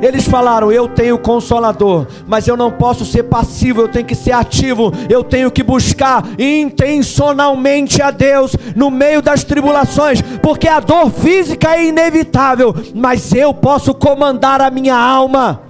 Eles 0.00 0.26
falaram: 0.26 0.72
Eu 0.72 0.88
tenho 0.88 1.18
consolador, 1.18 2.06
mas 2.26 2.46
eu 2.48 2.56
não 2.56 2.70
posso 2.70 3.04
ser 3.04 3.24
passivo, 3.24 3.82
eu 3.82 3.88
tenho 3.88 4.06
que 4.06 4.14
ser 4.14 4.32
ativo, 4.32 4.92
eu 5.08 5.22
tenho 5.22 5.50
que 5.50 5.62
buscar 5.62 6.24
intencionalmente 6.38 8.00
a 8.02 8.10
Deus 8.10 8.56
no 8.74 8.90
meio 8.90 9.20
das 9.20 9.44
tribulações, 9.44 10.22
porque 10.42 10.68
a 10.68 10.80
dor 10.80 11.10
física 11.10 11.76
é 11.76 11.86
inevitável, 11.86 12.74
mas 12.94 13.32
eu 13.32 13.52
posso 13.52 13.94
comandar 13.94 14.60
a 14.60 14.70
minha 14.70 14.96
alma. 14.96 15.62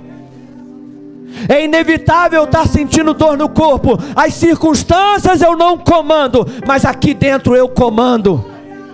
É 1.48 1.64
inevitável 1.64 2.44
estar 2.44 2.66
sentindo 2.66 3.14
dor 3.14 3.36
no 3.36 3.48
corpo, 3.48 3.98
as 4.14 4.34
circunstâncias 4.34 5.40
eu 5.40 5.56
não 5.56 5.78
comando, 5.78 6.46
mas 6.66 6.84
aqui 6.84 7.14
dentro 7.14 7.54
eu 7.54 7.68
comando. 7.68 8.44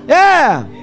É. 0.06 0.75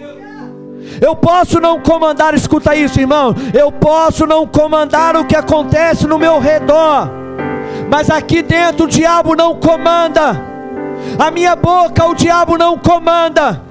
Eu 1.02 1.16
posso 1.16 1.60
não 1.60 1.80
comandar, 1.80 2.34
escuta 2.34 2.76
isso, 2.76 3.00
irmão. 3.00 3.36
Eu 3.54 3.72
posso 3.72 4.26
não 4.26 4.48
comandar 4.48 5.16
o 5.16 5.26
que 5.26 5.36
acontece 5.36 6.08
no 6.08 6.20
meu 6.20 6.40
redor, 6.40 7.10
mas 7.90 8.10
aqui 8.10 8.42
dentro 8.42 8.86
o 8.86 8.90
diabo 8.90 9.36
não 9.36 9.56
comanda. 9.56 10.42
A 11.18 11.30
minha 11.32 11.56
boca 11.56 12.06
o 12.06 12.16
diabo 12.16 12.58
não 12.58 12.78
comanda. 12.78 13.62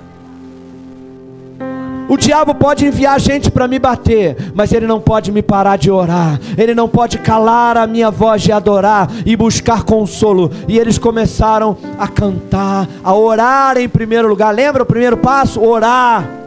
O 2.09 2.17
diabo 2.19 2.55
pode 2.55 2.85
enviar 2.85 3.19
gente 3.19 3.51
para 3.51 3.67
me 3.67 3.79
bater, 3.79 4.37
mas 4.55 4.71
ele 4.73 4.87
não 4.87 5.01
pode 5.01 5.33
me 5.33 5.41
parar 5.41 5.79
de 5.79 5.91
orar. 5.91 6.39
Ele 6.59 6.75
não 6.75 6.87
pode 6.87 7.17
calar 7.19 7.79
a 7.79 7.87
minha 7.87 8.11
voz 8.11 8.43
de 8.43 8.53
adorar 8.53 9.09
e 9.25 9.35
buscar 9.35 9.83
consolo. 9.85 10.51
E 10.69 10.79
eles 10.79 10.99
começaram 10.99 11.75
a 11.99 12.07
cantar, 12.07 12.87
a 13.03 13.15
orar 13.15 13.79
em 13.79 13.89
primeiro 13.89 14.29
lugar. 14.29 14.55
Lembra 14.55 14.83
o 14.83 14.87
primeiro 14.87 15.17
passo? 15.17 15.59
Orar. 15.63 16.42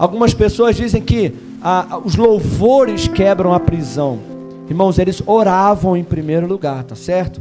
Algumas 0.00 0.32
pessoas 0.32 0.76
dizem 0.76 1.02
que 1.02 1.34
ah, 1.60 2.00
os 2.02 2.16
louvores 2.16 3.06
quebram 3.06 3.52
a 3.52 3.60
prisão. 3.60 4.18
Irmãos, 4.66 4.98
eles 4.98 5.22
oravam 5.26 5.94
em 5.94 6.02
primeiro 6.02 6.46
lugar, 6.46 6.84
tá 6.84 6.94
certo? 6.94 7.38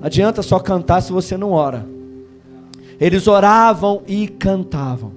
Não 0.00 0.04
adianta 0.04 0.42
só 0.42 0.58
cantar 0.58 1.00
se 1.02 1.12
você 1.12 1.36
não 1.36 1.52
ora. 1.52 1.86
Eles 3.00 3.28
oravam 3.28 4.02
e 4.08 4.26
cantavam. 4.26 5.12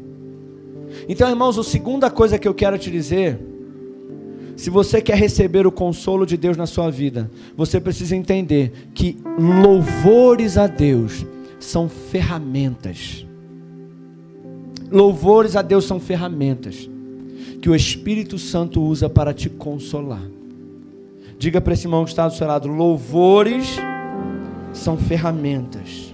Então, 1.08 1.28
irmãos, 1.28 1.58
a 1.58 1.64
segunda 1.64 2.12
coisa 2.12 2.38
que 2.38 2.48
eu 2.48 2.54
quero 2.54 2.78
te 2.78 2.92
dizer, 2.92 3.40
se 4.56 4.70
você 4.70 5.02
quer 5.02 5.18
receber 5.18 5.66
o 5.66 5.72
consolo 5.72 6.28
de 6.28 6.38
Deus 6.38 6.56
na 6.56 6.68
sua 6.68 6.92
vida, 6.92 7.28
você 7.58 7.80
precisa 7.80 8.16
entender 8.16 8.92
que 8.94 9.18
louvores 9.36 10.60
a 10.60 10.68
Deus 10.68 11.26
são 11.60 11.90
ferramentas 11.90 13.26
Louvores 14.92 15.56
a 15.56 15.62
Deus 15.62 15.86
são 15.86 16.00
ferramentas 16.00 16.90
que 17.62 17.70
o 17.70 17.76
Espírito 17.76 18.40
Santo 18.40 18.82
usa 18.82 19.10
para 19.10 19.34
te 19.34 19.50
consolar. 19.50 20.24
Diga 21.38 21.62
para 21.62 21.74
esse 21.74 21.86
irmão 21.86 22.04
que 22.04 22.10
está 22.10 22.28
do 22.28 22.34
seu 22.34 22.48
lado: 22.48 22.68
louvores 22.68 23.78
são 24.74 24.98
ferramentas. 24.98 26.14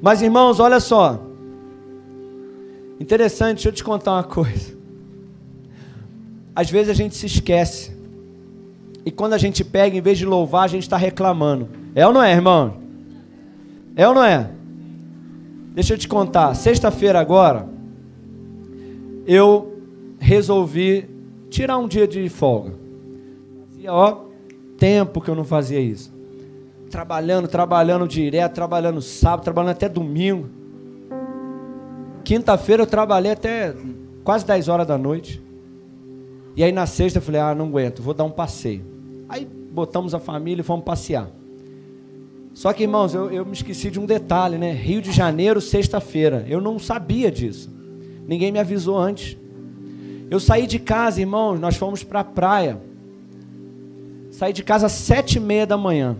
Mas 0.00 0.22
irmãos, 0.22 0.60
olha 0.60 0.80
só. 0.80 1.20
Interessante, 3.00 3.56
deixa 3.56 3.68
eu 3.70 3.72
te 3.72 3.84
contar 3.84 4.12
uma 4.12 4.24
coisa. 4.24 4.74
Às 6.54 6.70
vezes 6.70 6.88
a 6.88 6.94
gente 6.94 7.16
se 7.16 7.26
esquece. 7.26 7.92
E 9.04 9.10
quando 9.10 9.34
a 9.34 9.38
gente 9.38 9.64
pega, 9.64 9.96
em 9.96 10.00
vez 10.00 10.16
de 10.16 10.24
louvar, 10.24 10.64
a 10.64 10.68
gente 10.68 10.84
está 10.84 10.96
reclamando. 10.96 11.68
É 11.94 12.06
ou 12.06 12.12
não 12.12 12.22
é, 12.22 12.32
irmão? 12.32 12.76
É 13.96 14.08
ou 14.08 14.14
não 14.14 14.24
é? 14.24 14.50
Deixa 15.74 15.94
eu 15.94 15.98
te 15.98 16.06
contar. 16.06 16.54
Sexta-feira 16.54 17.18
agora, 17.18 17.68
eu 19.26 19.76
resolvi 20.20 21.10
tirar 21.50 21.78
um 21.78 21.88
dia 21.88 22.06
de 22.06 22.28
folga. 22.28 22.74
Fazia, 23.68 23.92
ó, 23.92 24.24
tempo 24.78 25.20
que 25.20 25.28
eu 25.28 25.34
não 25.34 25.44
fazia 25.44 25.80
isso. 25.80 26.14
Trabalhando, 26.88 27.48
trabalhando 27.48 28.06
direto, 28.06 28.54
trabalhando 28.54 29.02
sábado, 29.02 29.42
trabalhando 29.42 29.72
até 29.72 29.88
domingo. 29.88 30.48
Quinta-feira 32.22 32.84
eu 32.84 32.86
trabalhei 32.86 33.32
até 33.32 33.74
quase 34.22 34.46
10 34.46 34.68
horas 34.68 34.86
da 34.86 34.96
noite. 34.96 35.42
E 36.54 36.62
aí 36.62 36.70
na 36.70 36.86
sexta 36.86 37.18
eu 37.18 37.22
falei, 37.22 37.40
ah, 37.40 37.52
não 37.52 37.66
aguento, 37.66 38.00
vou 38.00 38.14
dar 38.14 38.22
um 38.22 38.30
passeio. 38.30 38.84
Aí 39.28 39.44
botamos 39.44 40.14
a 40.14 40.20
família 40.20 40.60
e 40.60 40.64
fomos 40.64 40.84
passear. 40.84 41.28
Só 42.54 42.72
que, 42.72 42.84
irmãos, 42.84 43.12
eu, 43.12 43.32
eu 43.32 43.44
me 43.44 43.52
esqueci 43.52 43.90
de 43.90 43.98
um 43.98 44.06
detalhe, 44.06 44.56
né? 44.56 44.72
Rio 44.72 45.02
de 45.02 45.10
Janeiro, 45.10 45.60
sexta-feira. 45.60 46.46
Eu 46.48 46.60
não 46.60 46.78
sabia 46.78 47.30
disso. 47.30 47.68
Ninguém 48.28 48.52
me 48.52 48.60
avisou 48.60 48.96
antes. 48.96 49.36
Eu 50.30 50.38
saí 50.38 50.66
de 50.66 50.78
casa, 50.78 51.20
irmãos, 51.20 51.58
nós 51.58 51.76
fomos 51.76 52.04
para 52.04 52.20
a 52.20 52.24
praia. 52.24 52.80
Saí 54.30 54.52
de 54.52 54.62
casa 54.62 54.86
às 54.86 54.92
sete 54.92 55.36
e 55.36 55.40
meia 55.40 55.66
da 55.66 55.76
manhã. 55.76 56.16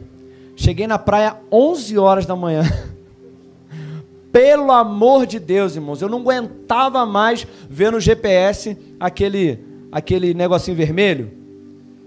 Cheguei 0.57 0.89
na 0.89 0.99
praia 0.99 1.37
onze 1.51 1.97
horas 1.97 2.27
da 2.27 2.35
manhã. 2.35 2.63
Pelo 4.31 4.73
amor 4.73 5.27
de 5.27 5.39
Deus, 5.39 5.77
irmãos, 5.77 6.03
eu 6.03 6.09
não 6.09 6.19
aguentava 6.19 7.07
mais 7.07 7.47
ver 7.71 7.93
no 7.93 8.01
GPS 8.01 8.77
aquele, 8.99 9.61
aquele 9.93 10.35
negocinho 10.35 10.77
vermelho. 10.77 11.31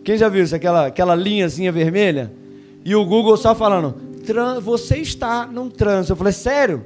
Quem 0.03 0.17
já 0.17 0.27
viu 0.27 0.43
isso? 0.43 0.55
Aquela, 0.55 0.87
aquela 0.87 1.15
linhazinha 1.15 1.71
vermelha? 1.71 2.31
E 2.83 2.95
o 2.95 3.05
Google 3.05 3.35
só 3.35 3.53
falando, 3.55 4.06
você 4.61 4.97
está 4.97 5.45
num 5.45 5.69
trânsito. 5.69 6.13
Eu 6.13 6.17
falei, 6.17 6.33
sério? 6.33 6.85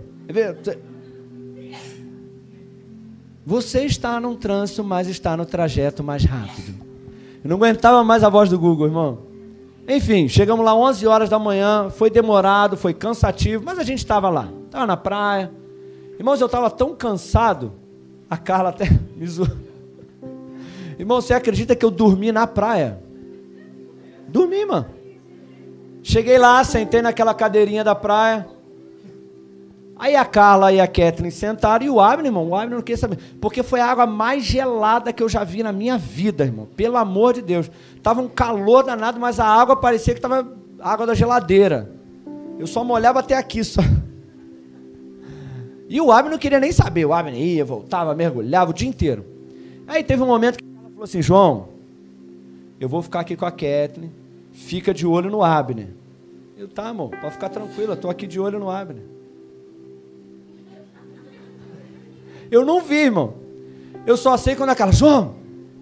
Você 3.45 3.85
está 3.85 4.19
num 4.19 4.35
trânsito, 4.35 4.83
mas 4.83 5.07
está 5.07 5.35
no 5.35 5.45
trajeto 5.45 6.03
mais 6.03 6.23
rápido. 6.23 6.73
Eu 7.43 7.49
não 7.49 7.57
aguentava 7.57 8.03
mais 8.03 8.23
a 8.23 8.29
voz 8.29 8.49
do 8.49 8.59
Google, 8.59 8.87
irmão. 8.87 9.19
Enfim, 9.87 10.27
chegamos 10.27 10.63
lá 10.63 10.75
11 10.75 11.07
horas 11.07 11.29
da 11.29 11.39
manhã, 11.39 11.89
foi 11.89 12.09
demorado, 12.09 12.77
foi 12.77 12.93
cansativo, 12.93 13.63
mas 13.65 13.79
a 13.79 13.83
gente 13.83 13.97
estava 13.97 14.29
lá. 14.29 14.47
Estava 14.65 14.85
na 14.85 14.95
praia. 14.95 15.51
Irmãos, 16.17 16.39
eu 16.39 16.45
estava 16.45 16.69
tão 16.69 16.95
cansado, 16.95 17.73
a 18.29 18.37
Carla 18.37 18.69
até 18.69 18.85
me 19.17 19.25
zoou. 19.25 19.49
Irmão, 20.99 21.19
você 21.19 21.33
acredita 21.33 21.75
que 21.75 21.83
eu 21.83 21.89
dormi 21.89 22.31
na 22.31 22.45
praia? 22.45 23.01
Dormi, 24.27 24.63
mano. 24.65 24.85
Cheguei 26.03 26.37
lá, 26.37 26.63
sentei 26.63 27.01
naquela 27.01 27.33
cadeirinha 27.33 27.83
da 27.83 27.95
praia. 27.95 28.47
Aí 30.01 30.15
a 30.15 30.25
Carla 30.25 30.73
e 30.73 30.79
a 30.79 30.87
Kathleen 30.87 31.29
sentaram 31.29 31.85
e 31.85 31.89
o 31.89 31.99
Abner, 31.99 32.25
irmão, 32.25 32.49
o 32.49 32.55
Abner 32.55 32.75
não 32.75 32.81
queria 32.81 32.97
saber. 32.97 33.19
Porque 33.39 33.61
foi 33.61 33.79
a 33.79 33.85
água 33.85 34.07
mais 34.07 34.43
gelada 34.43 35.13
que 35.13 35.21
eu 35.21 35.29
já 35.29 35.43
vi 35.43 35.61
na 35.61 35.71
minha 35.71 35.95
vida, 35.95 36.43
irmão. 36.43 36.67
Pelo 36.75 36.97
amor 36.97 37.35
de 37.35 37.43
Deus. 37.43 37.69
Tava 38.01 38.19
um 38.19 38.27
calor 38.27 38.83
danado, 38.83 39.19
mas 39.19 39.39
a 39.39 39.45
água 39.45 39.75
parecia 39.75 40.15
que 40.15 40.19
tava 40.19 40.51
água 40.79 41.05
da 41.05 41.13
geladeira. 41.13 41.91
Eu 42.57 42.65
só 42.65 42.83
molhava 42.83 43.19
até 43.19 43.37
aqui 43.37 43.61
só. 43.63 43.81
E 45.87 46.01
o 46.01 46.11
Abner 46.11 46.31
não 46.31 46.39
queria 46.39 46.59
nem 46.59 46.71
saber. 46.71 47.05
O 47.05 47.13
Abner 47.13 47.39
ia, 47.39 47.63
voltava, 47.63 48.15
mergulhava 48.15 48.71
o 48.71 48.73
dia 48.73 48.89
inteiro. 48.89 49.23
Aí 49.85 50.03
teve 50.03 50.23
um 50.23 50.27
momento 50.27 50.57
que 50.57 50.63
ela 50.63 50.89
falou 50.89 51.03
assim: 51.03 51.21
João, 51.21 51.67
eu 52.79 52.89
vou 52.89 53.03
ficar 53.03 53.19
aqui 53.19 53.35
com 53.35 53.45
a 53.45 53.51
Kathleen, 53.51 54.11
fica 54.61 54.93
de 54.93 55.05
olho 55.05 55.29
no 55.29 55.43
Abner. 55.43 55.89
Eu, 56.57 56.67
tá, 56.67 56.89
amor, 56.89 57.09
pode 57.09 57.33
ficar 57.33 57.49
tranquilo, 57.49 57.93
eu 57.93 57.97
tô 57.97 58.09
aqui 58.09 58.27
de 58.27 58.39
olho 58.39 58.59
no 58.59 58.69
Abner. 58.69 59.03
Eu 62.49 62.65
não 62.65 62.81
vi, 62.81 63.05
irmão. 63.05 63.33
Eu 64.05 64.15
só 64.15 64.37
sei 64.37 64.55
quando 64.55 64.69
aquela, 64.69 64.91
João, 64.91 65.35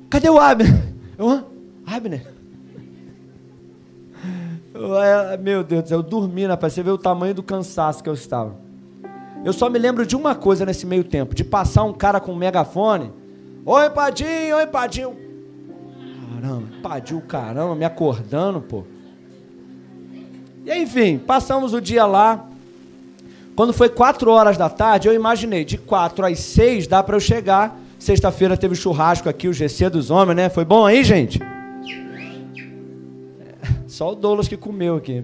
cadê 0.10 0.30
o 0.30 0.40
Abner? 0.40 0.74
Eu, 1.18 1.30
Hã? 1.30 1.46
Abner? 1.86 2.26
Eu, 4.74 4.98
é, 5.02 5.38
meu 5.38 5.64
Deus 5.64 5.84
do 5.84 5.90
céu, 5.90 6.00
eu 6.00 6.04
dormi, 6.04 6.46
rapaz, 6.46 6.74
você 6.74 6.84
vê 6.84 6.92
o 6.92 6.98
tamanho 6.98 7.34
do 7.34 7.44
cansaço 7.44 8.02
que 8.02 8.10
eu 8.10 8.14
estava. 8.14 8.56
Eu 9.44 9.52
só 9.52 9.70
me 9.70 9.80
lembro 9.80 10.06
de 10.06 10.16
uma 10.16 10.36
coisa 10.36 10.66
nesse 10.66 10.86
meio 10.86 11.04
tempo, 11.04 11.36
de 11.36 11.44
passar 11.44 11.84
um 11.84 11.94
cara 11.94 12.20
com 12.20 12.32
um 12.32 12.36
megafone. 12.36 13.12
Oi, 13.66 13.90
Padinho, 13.90 14.56
oi, 14.56 14.68
Padinho. 14.68 15.29
Caramba, 16.40 16.64
Padinho, 16.82 17.22
caramba, 17.22 17.76
me 17.76 17.84
acordando, 17.84 18.62
pô. 18.62 18.86
E 20.66 20.74
enfim, 20.74 21.18
passamos 21.18 21.74
o 21.74 21.82
dia 21.82 22.06
lá. 22.06 22.48
Quando 23.56 23.74
foi 23.74 23.90
quatro 23.90 24.32
horas 24.32 24.58
da 24.58 24.70
tarde, 24.70 25.10
eu 25.10 25.14
imaginei, 25.14 25.66
de 25.66 25.78
quatro 25.78 26.26
às 26.26 26.40
seis 26.40 26.88
dá 26.88 27.04
para 27.04 27.18
eu 27.18 27.20
chegar. 27.20 27.78
Sexta-feira 27.98 28.56
teve 28.56 28.74
churrasco 28.74 29.28
aqui, 29.28 29.50
o 29.50 29.54
GC 29.54 29.90
dos 29.90 30.10
homens, 30.10 30.38
né? 30.38 30.50
Foi 30.50 30.64
bom 30.64 30.86
aí, 30.86 31.04
gente? 31.04 31.42
É, 31.44 31.50
só 33.86 34.14
o 34.14 34.16
Douglas 34.16 34.48
que 34.48 34.56
comeu 34.56 34.96
aqui. 34.96 35.22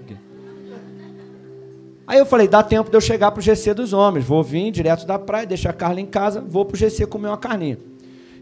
Aí 2.06 2.20
eu 2.20 2.26
falei, 2.26 2.50
dá 2.50 2.62
tempo 2.62 2.90
de 2.90 2.98
eu 2.98 3.02
chegar 3.02 3.32
pro 3.32 3.42
GC 3.42 3.74
dos 3.74 3.94
homens. 3.94 4.26
Vou 4.26 4.44
vir 4.44 4.70
direto 4.70 5.08
da 5.08 5.18
praia, 5.18 5.48
deixar 5.48 5.70
a 5.70 5.74
Carla 5.74 6.02
em 6.02 6.06
casa, 6.06 6.42
vou 6.42 6.66
pro 6.66 6.78
GC 6.78 7.08
comer 7.08 7.30
uma 7.30 7.38
carninha. 7.38 7.80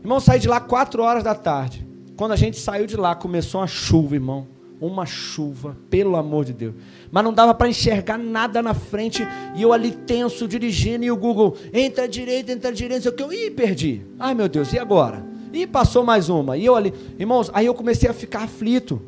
Irmão, 0.01 0.19
saí 0.19 0.39
de 0.39 0.47
lá 0.47 0.59
4 0.59 1.03
horas 1.03 1.23
da 1.23 1.35
tarde. 1.35 1.92
Quando 2.15 2.31
a 2.31 2.35
gente 2.35 2.59
saiu 2.59 2.85
de 2.85 2.95
lá, 2.95 3.15
começou 3.15 3.61
uma 3.61 3.67
chuva, 3.67 4.15
irmão. 4.15 4.47
Uma 4.79 5.05
chuva, 5.05 5.77
pelo 5.89 6.15
amor 6.15 6.45
de 6.45 6.53
Deus. 6.53 6.75
Mas 7.09 7.23
não 7.23 7.33
dava 7.33 7.53
para 7.53 7.69
enxergar 7.69 8.17
nada 8.17 8.61
na 8.61 8.73
frente. 8.73 9.25
E 9.55 9.61
eu 9.61 9.71
ali 9.71 9.91
tenso, 9.91 10.47
dirigindo, 10.47 11.05
e 11.05 11.11
o 11.11 11.15
Google, 11.15 11.55
entra 11.71 12.07
direita, 12.07 12.51
entra 12.51 12.71
direita, 12.71 12.95
não 12.95 13.17
sei 13.17 13.25
o 13.25 13.29
que. 13.29 13.45
Ih, 13.45 13.51
perdi. 13.51 14.01
Ai, 14.19 14.33
meu 14.33 14.49
Deus, 14.49 14.73
e 14.73 14.79
agora? 14.79 15.25
E 15.53 15.65
passou 15.65 16.03
mais 16.03 16.29
uma. 16.29 16.57
E 16.57 16.65
eu 16.65 16.75
ali, 16.75 16.93
irmãos, 17.17 17.49
aí 17.53 17.65
eu 17.65 17.73
comecei 17.73 18.09
a 18.09 18.13
ficar 18.13 18.43
aflito 18.43 19.01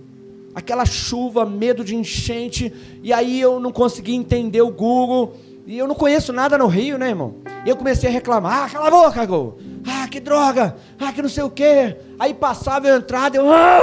aquela 0.55 0.85
chuva, 0.85 1.45
medo 1.45 1.83
de 1.83 1.97
enchente, 1.97 2.73
e 3.03 3.11
aí 3.11 3.41
eu 3.41 3.59
não 3.59 3.73
consegui 3.73 4.15
entender 4.15 4.61
o 4.61 4.71
Google, 4.71 5.35
e 5.67 5.77
eu 5.77 5.85
não 5.85 5.93
conheço 5.93 6.31
nada 6.31 6.57
no 6.57 6.67
Rio, 6.67 6.97
né, 6.97 7.09
irmão? 7.09 7.35
E 7.65 7.69
eu 7.69 7.75
comecei 7.75 8.09
a 8.09 8.13
reclamar, 8.13 8.63
ah, 8.63 8.69
cala 8.69 8.87
a 8.87 8.91
boca, 8.91 9.25
Google, 9.25 9.59
ah, 9.87 10.07
que 10.07 10.19
droga, 10.19 10.75
ah, 10.99 11.13
que 11.13 11.21
não 11.21 11.29
sei 11.29 11.43
o 11.43 11.49
quê, 11.49 11.97
aí 12.19 12.33
passava 12.33 12.87
a 12.87 12.97
entrada, 12.97 13.37
eu, 13.37 13.51
ah! 13.51 13.79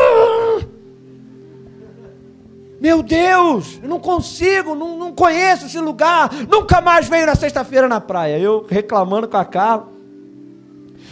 Meu 2.80 3.00
Deus, 3.00 3.78
eu 3.80 3.88
não 3.88 4.00
consigo, 4.00 4.74
não, 4.74 4.98
não 4.98 5.12
conheço 5.12 5.66
esse 5.66 5.78
lugar, 5.78 6.28
nunca 6.48 6.80
mais 6.80 7.08
venho 7.08 7.26
na 7.26 7.36
sexta-feira 7.36 7.86
na 7.86 8.00
praia. 8.00 8.40
Eu 8.40 8.66
reclamando 8.68 9.28
com 9.28 9.36
a 9.36 9.44
Carla, 9.44 9.86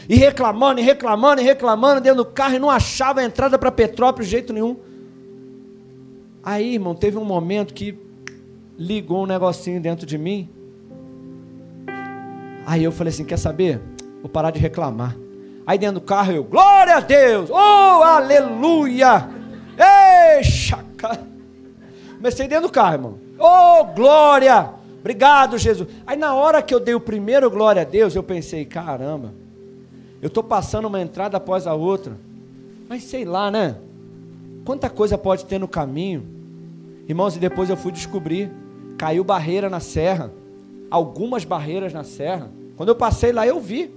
e 0.09 0.17
reclamando, 0.17 0.81
e 0.81 0.83
reclamando, 0.83 1.41
e 1.41 1.45
reclamando 1.45 2.01
dentro 2.01 2.25
do 2.25 2.25
carro, 2.25 2.57
e 2.57 2.59
não 2.59 2.69
achava 2.69 3.21
a 3.21 3.25
entrada 3.25 3.57
para 3.57 3.71
Petrópolis 3.71 4.27
de 4.27 4.33
jeito 4.33 4.53
nenhum. 4.53 4.77
Aí, 6.43 6.75
irmão, 6.75 6.97
teve 6.97 7.17
um 7.17 7.25
momento 7.25 7.73
que 7.73 7.97
ligou 8.77 9.23
um 9.23 9.27
negocinho 9.27 9.81
dentro 9.81 10.05
de 10.05 10.19
mim. 10.19 10.49
Aí 12.67 12.83
eu 12.83 12.91
falei 12.91 13.13
assim: 13.13 13.25
quer 13.25 13.37
saber? 13.37 13.81
Vou 14.21 14.29
parar 14.29 14.51
de 14.51 14.59
reclamar. 14.59 15.17
Aí 15.67 15.79
dentro 15.79 16.01
do 16.01 16.07
carro 16.07 16.33
eu, 16.33 16.45
glória 16.45 16.97
a 16.97 17.01
Deus! 17.01 17.51
Oh, 17.51 18.03
aleluia! 18.03 19.29
Ei, 19.79 20.43
chaca! 20.43 21.21
Comecei 22.17 22.49
dentro 22.49 22.69
do 22.69 22.73
carro, 22.73 22.95
irmão. 22.95 23.19
Oh, 23.39 23.85
glória! 23.85 24.71
Obrigado, 25.01 25.57
Jesus. 25.57 25.89
Aí 26.07 26.17
na 26.17 26.35
hora 26.35 26.63
que 26.63 26.75
eu 26.75 26.81
dei 26.81 26.95
o 26.95 27.01
primeiro 27.01 27.51
glória 27.51 27.83
a 27.83 27.85
Deus, 27.85 28.15
eu 28.15 28.23
pensei: 28.23 28.65
caramba, 28.65 29.33
eu 30.21 30.29
estou 30.29 30.43
passando 30.43 30.87
uma 30.87 31.01
entrada 31.01 31.39
após 31.39 31.67
a 31.67 31.75
outra. 31.75 32.17
Mas 32.89 33.05
sei 33.05 33.25
lá, 33.25 33.51
né? 33.51 33.77
Quanta 34.65 34.91
coisa 34.91 35.17
pode 35.17 35.47
ter 35.47 35.59
no 35.59 35.67
caminho. 35.69 36.27
Irmãos, 37.09 37.35
e 37.37 37.39
depois 37.39 37.71
eu 37.71 37.77
fui 37.77 37.93
descobrir. 37.93 38.51
Caiu 38.99 39.25
barreira 39.25 39.71
na 39.71 39.81
serra. 39.81 40.31
Algumas 40.91 41.45
barreiras 41.45 41.93
na 41.93 42.05
serra. 42.05 42.51
Quando 42.77 42.91
eu 42.91 42.97
passei 42.97 43.33
lá, 43.33 43.47
eu 43.47 43.59
vi. 43.59 43.91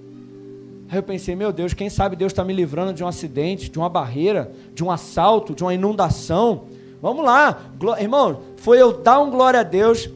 Aí 0.93 0.99
eu 0.99 1.01
pensei, 1.01 1.35
meu 1.35 1.51
Deus, 1.51 1.73
quem 1.73 1.89
sabe 1.89 2.15
Deus 2.15 2.31
está 2.31 2.43
me 2.43 2.53
livrando 2.53 2.93
de 2.93 3.03
um 3.03 3.07
acidente, 3.07 3.67
de 3.67 3.79
uma 3.79 3.89
barreira, 3.89 4.51
de 4.75 4.83
um 4.83 4.91
assalto, 4.91 5.55
de 5.55 5.63
uma 5.63 5.73
inundação. 5.73 6.65
Vamos 7.01 7.25
lá. 7.25 7.63
Irmão, 7.99 8.41
foi 8.57 8.79
eu 8.79 8.93
dar 9.01 9.19
um 9.19 9.31
glória 9.31 9.61
a 9.61 9.63
Deus. 9.63 10.07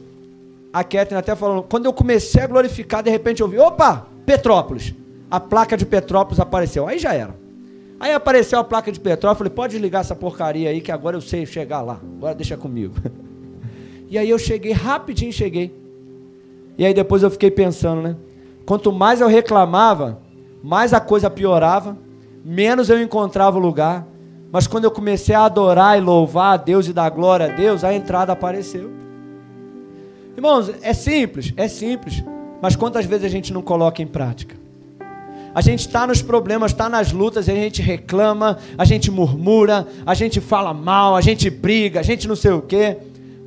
A 0.72 0.84
Ketrin 0.84 1.16
até 1.16 1.34
falou, 1.34 1.64
quando 1.64 1.86
eu 1.86 1.92
comecei 1.92 2.44
a 2.44 2.46
glorificar, 2.46 3.02
de 3.02 3.10
repente 3.10 3.40
eu 3.40 3.48
vi, 3.48 3.58
opa, 3.58 4.06
Petrópolis. 4.24 4.94
A 5.28 5.40
placa 5.40 5.76
de 5.76 5.84
Petrópolis 5.84 6.38
apareceu. 6.38 6.86
Aí 6.86 6.96
já 6.96 7.12
era. 7.12 7.34
Aí 7.98 8.12
apareceu 8.12 8.60
a 8.60 8.62
placa 8.62 8.92
de 8.92 9.00
petróleo, 9.00 9.34
eu 9.34 9.36
falei, 9.38 9.52
pode 9.52 9.72
desligar 9.72 10.02
essa 10.02 10.14
porcaria 10.14 10.70
aí 10.70 10.80
que 10.80 10.92
agora 10.92 11.16
eu 11.16 11.20
sei 11.20 11.44
chegar 11.44 11.80
lá. 11.80 12.00
Agora 12.18 12.36
deixa 12.36 12.56
comigo. 12.56 12.94
E 14.10 14.16
aí 14.16 14.30
eu 14.30 14.38
cheguei, 14.38 14.72
rapidinho 14.72 15.30
cheguei. 15.30 15.70
E 16.78 16.86
aí 16.86 16.94
depois 16.94 17.22
eu 17.22 17.30
fiquei 17.30 17.50
pensando, 17.50 18.00
né? 18.00 18.16
quanto 18.68 18.92
mais 18.92 19.22
eu 19.22 19.28
reclamava, 19.28 20.18
mais 20.62 20.92
a 20.92 21.00
coisa 21.00 21.30
piorava, 21.30 21.96
menos 22.44 22.88
eu 22.90 23.00
encontrava 23.00 23.56
o 23.56 23.60
lugar. 23.60 24.06
Mas 24.50 24.66
quando 24.66 24.84
eu 24.84 24.90
comecei 24.90 25.34
a 25.34 25.44
adorar 25.44 25.98
e 25.98 26.00
louvar 26.00 26.54
a 26.54 26.56
Deus 26.56 26.88
e 26.88 26.92
dar 26.92 27.10
glória 27.10 27.46
a 27.46 27.48
Deus, 27.50 27.84
a 27.84 27.92
entrada 27.92 28.32
apareceu. 28.32 28.90
Irmãos, 30.36 30.70
é 30.82 30.92
simples, 30.92 31.52
é 31.56 31.68
simples. 31.68 32.24
Mas 32.62 32.74
quantas 32.74 33.04
vezes 33.04 33.24
a 33.24 33.28
gente 33.28 33.52
não 33.52 33.60
coloca 33.60 34.00
em 34.00 34.06
prática? 34.06 34.56
A 35.54 35.60
gente 35.60 35.80
está 35.80 36.06
nos 36.06 36.22
problemas, 36.22 36.72
está 36.72 36.88
nas 36.88 37.12
lutas, 37.12 37.48
a 37.48 37.54
gente 37.54 37.82
reclama, 37.82 38.58
a 38.76 38.84
gente 38.84 39.10
murmura, 39.10 39.86
a 40.06 40.14
gente 40.14 40.40
fala 40.40 40.72
mal, 40.72 41.16
a 41.16 41.20
gente 41.20 41.50
briga, 41.50 42.00
a 42.00 42.02
gente 42.02 42.28
não 42.28 42.36
sei 42.36 42.52
o 42.52 42.62
quê. 42.62 42.98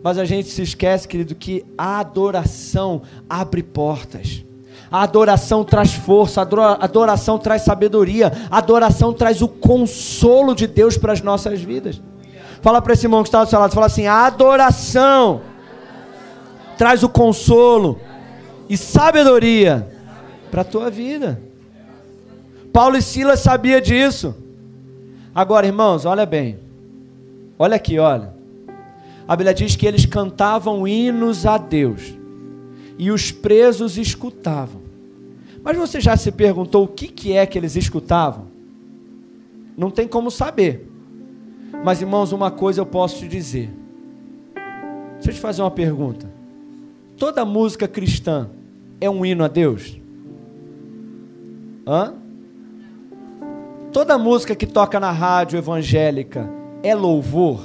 Mas 0.04 0.18
a 0.18 0.26
gente 0.26 0.50
se 0.50 0.62
esquece, 0.62 1.08
querido, 1.08 1.36
que 1.36 1.64
a 1.78 2.00
adoração 2.00 3.04
abre 3.30 3.64
portas. 3.64 4.44
A 4.92 5.04
adoração 5.04 5.64
traz 5.64 5.94
força, 5.94 6.42
a 6.42 6.84
adoração 6.84 7.38
traz 7.38 7.62
sabedoria, 7.62 8.32
a 8.52 8.58
adoração 8.58 9.14
traz 9.14 9.42
o 9.42 9.48
consolo 9.48 10.54
de 10.54 10.68
Deus 10.68 10.98
para 10.98 11.14
as 11.14 11.22
nossas 11.22 11.62
vidas. 11.62 12.02
Fala 12.62 12.82
para 12.82 12.94
esse 12.94 13.06
irmão 13.06 13.24
que 13.24 13.30
está 13.30 13.42
do 13.44 13.50
seu 13.50 13.58
lado, 13.58 13.74
fala 13.74 13.86
assim: 13.86 14.06
a 14.06 14.26
adoração 14.26 15.42
traz 16.78 17.04
o 17.04 17.10
consolo 17.10 18.00
e 18.68 18.76
sabedoria 18.76 19.88
para 20.52 20.62
a 20.62 20.66
tua 20.66 20.92
vida. 20.92 21.42
Paulo 22.74 22.98
e 22.98 23.02
Silas 23.02 23.40
sabia 23.40 23.80
disso. 23.80 24.36
Agora, 25.34 25.66
irmãos, 25.66 26.04
olha 26.04 26.26
bem. 26.26 26.60
Olha 27.58 27.78
aqui, 27.78 27.98
olha. 27.98 28.34
A 29.28 29.36
Bíblia 29.36 29.54
diz 29.54 29.76
que 29.76 29.86
eles 29.86 30.06
cantavam 30.06 30.86
hinos 30.86 31.46
a 31.46 31.58
Deus 31.58 32.14
e 32.98 33.12
os 33.12 33.32
presos 33.32 33.98
escutavam. 33.98 34.81
Mas 35.64 35.78
você 35.78 36.02
já 36.02 36.18
se 36.18 36.32
perguntou 36.32 36.84
o 36.84 36.88
que, 36.88 37.08
que 37.08 37.34
é 37.34 37.46
que 37.46 37.58
eles 37.58 37.76
escutavam? 37.76 38.48
Não 39.78 39.92
tem 39.92 40.08
como 40.08 40.32
saber. 40.32 40.90
Mas, 41.84 42.02
irmãos, 42.02 42.32
uma 42.32 42.52
coisa 42.52 42.82
eu 42.82 42.86
posso 42.86 43.20
te 43.20 43.28
dizer. 43.28 43.70
Deixa 45.14 45.30
eu 45.30 45.34
te 45.34 45.40
fazer 45.40 45.62
uma 45.62 45.72
pergunta. 45.72 46.32
Toda 47.18 47.46
música 47.46 47.88
cristã 47.88 48.50
é 49.00 49.10
um 49.10 49.26
hino 49.26 49.44
a 49.44 49.48
Deus? 49.48 50.00
Hã? 51.86 52.16
Toda 53.92 54.18
música 54.18 54.56
que 54.56 54.66
toca 54.66 55.00
na 55.00 55.12
rádio 55.12 55.58
evangélica 55.58 56.50
é 56.82 56.96
louvor? 56.96 57.62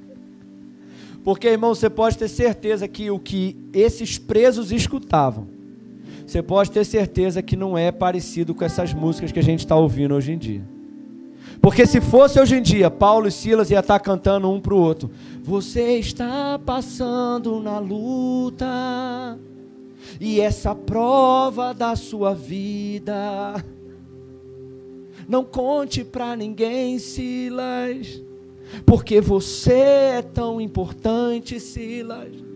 Porque, 1.24 1.48
irmão, 1.48 1.74
você 1.74 1.88
pode 1.88 2.18
ter 2.18 2.28
certeza 2.28 2.88
que 2.88 3.10
o 3.10 3.18
que 3.18 3.56
esses 3.72 4.18
presos 4.18 4.72
escutavam, 4.72 5.48
você 6.28 6.42
pode 6.42 6.70
ter 6.70 6.84
certeza 6.84 7.42
que 7.42 7.56
não 7.56 7.76
é 7.78 7.90
parecido 7.90 8.54
com 8.54 8.62
essas 8.62 8.92
músicas 8.92 9.32
que 9.32 9.38
a 9.38 9.42
gente 9.42 9.60
está 9.60 9.74
ouvindo 9.74 10.14
hoje 10.14 10.32
em 10.32 10.36
dia. 10.36 10.62
Porque 11.58 11.86
se 11.86 12.02
fosse 12.02 12.38
hoje 12.38 12.56
em 12.56 12.60
dia, 12.60 12.90
Paulo 12.90 13.28
e 13.28 13.32
Silas 13.32 13.70
ia 13.70 13.80
estar 13.80 13.98
tá 13.98 14.04
cantando 14.04 14.50
um 14.50 14.60
para 14.60 14.74
o 14.74 14.78
outro. 14.78 15.10
Você 15.42 15.96
está 15.98 16.60
passando 16.64 17.60
na 17.60 17.78
luta 17.78 19.38
e 20.20 20.38
essa 20.38 20.74
prova 20.74 21.72
da 21.72 21.96
sua 21.96 22.34
vida. 22.34 23.64
Não 25.26 25.42
conte 25.42 26.04
para 26.04 26.36
ninguém, 26.36 26.98
Silas, 26.98 28.22
porque 28.84 29.18
você 29.18 29.72
é 30.18 30.22
tão 30.22 30.60
importante, 30.60 31.58
Silas. 31.58 32.47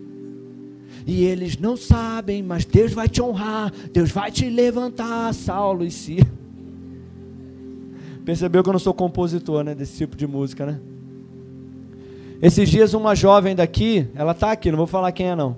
E 1.06 1.24
eles 1.24 1.56
não 1.56 1.76
sabem, 1.76 2.42
mas 2.42 2.64
Deus 2.64 2.92
vai 2.92 3.08
te 3.08 3.20
honrar, 3.20 3.72
Deus 3.92 4.10
vai 4.10 4.30
te 4.30 4.48
levantar, 4.48 5.32
Saulo 5.34 5.84
e 5.84 5.90
Silas. 5.90 6.26
Percebeu 8.24 8.62
que 8.62 8.68
eu 8.68 8.72
não 8.72 8.80
sou 8.80 8.94
compositor, 8.94 9.64
né, 9.64 9.74
desse 9.74 9.96
tipo 9.96 10.16
de 10.16 10.26
música, 10.26 10.64
né? 10.64 10.80
Esses 12.40 12.68
dias 12.68 12.94
uma 12.94 13.14
jovem 13.14 13.54
daqui, 13.54 14.06
ela 14.14 14.32
está 14.32 14.52
aqui, 14.52 14.70
não 14.70 14.78
vou 14.78 14.86
falar 14.86 15.10
quem 15.12 15.28
é 15.28 15.36
não 15.36 15.56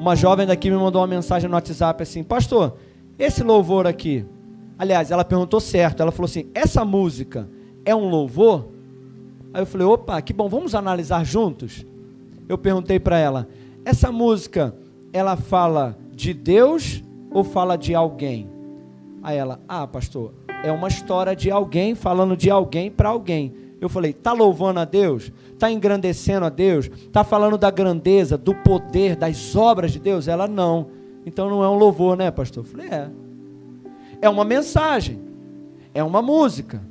uma 0.00 0.16
jovem 0.16 0.46
daqui 0.46 0.70
me 0.70 0.76
mandou 0.76 1.02
uma 1.02 1.06
mensagem 1.06 1.48
no 1.48 1.54
WhatsApp 1.54 2.02
assim: 2.02 2.24
Pastor, 2.24 2.76
esse 3.18 3.42
louvor 3.42 3.86
aqui. 3.86 4.24
Aliás, 4.78 5.10
ela 5.10 5.24
perguntou 5.24 5.60
certo. 5.60 6.00
Ela 6.00 6.10
falou 6.10 6.24
assim: 6.24 6.46
Essa 6.54 6.84
música 6.86 7.46
é 7.84 7.94
um 7.94 8.08
louvor? 8.08 8.68
Aí 9.52 9.60
eu 9.60 9.66
falei: 9.66 9.86
Opa, 9.86 10.20
que 10.22 10.32
bom, 10.32 10.48
vamos 10.48 10.74
analisar 10.74 11.22
juntos. 11.24 11.84
Eu 12.48 12.56
perguntei 12.56 12.98
para 12.98 13.18
ela: 13.18 13.46
Essa 13.84 14.12
música, 14.12 14.74
ela 15.12 15.36
fala 15.36 15.96
de 16.12 16.34
Deus 16.34 17.02
ou 17.30 17.42
fala 17.44 17.76
de 17.76 17.94
alguém? 17.94 18.48
Aí 19.22 19.36
ela: 19.36 19.60
Ah, 19.68 19.86
pastor, 19.86 20.32
é 20.64 20.70
uma 20.70 20.88
história 20.88 21.34
de 21.34 21.50
alguém 21.50 21.94
falando 21.94 22.36
de 22.36 22.50
alguém 22.50 22.90
para 22.90 23.08
alguém. 23.08 23.54
Eu 23.80 23.88
falei: 23.88 24.12
Tá 24.12 24.32
louvando 24.32 24.80
a 24.80 24.84
Deus? 24.84 25.32
está 25.60 25.70
engrandecendo 25.70 26.46
a 26.46 26.48
Deus, 26.48 26.86
está 26.86 27.22
falando 27.22 27.58
da 27.58 27.70
grandeza, 27.70 28.38
do 28.38 28.54
poder, 28.54 29.14
das 29.14 29.54
obras 29.54 29.92
de 29.92 29.98
Deus? 29.98 30.26
Ela 30.26 30.48
não. 30.48 30.88
Então 31.26 31.50
não 31.50 31.62
é 31.62 31.68
um 31.68 31.76
louvor, 31.76 32.16
né, 32.16 32.30
pastor? 32.30 32.64
Eu 32.64 32.70
falei, 32.70 32.88
é. 32.88 33.10
É 34.22 34.28
uma 34.28 34.44
mensagem, 34.44 35.20
é 35.92 36.02
uma 36.02 36.22
música, 36.22 36.82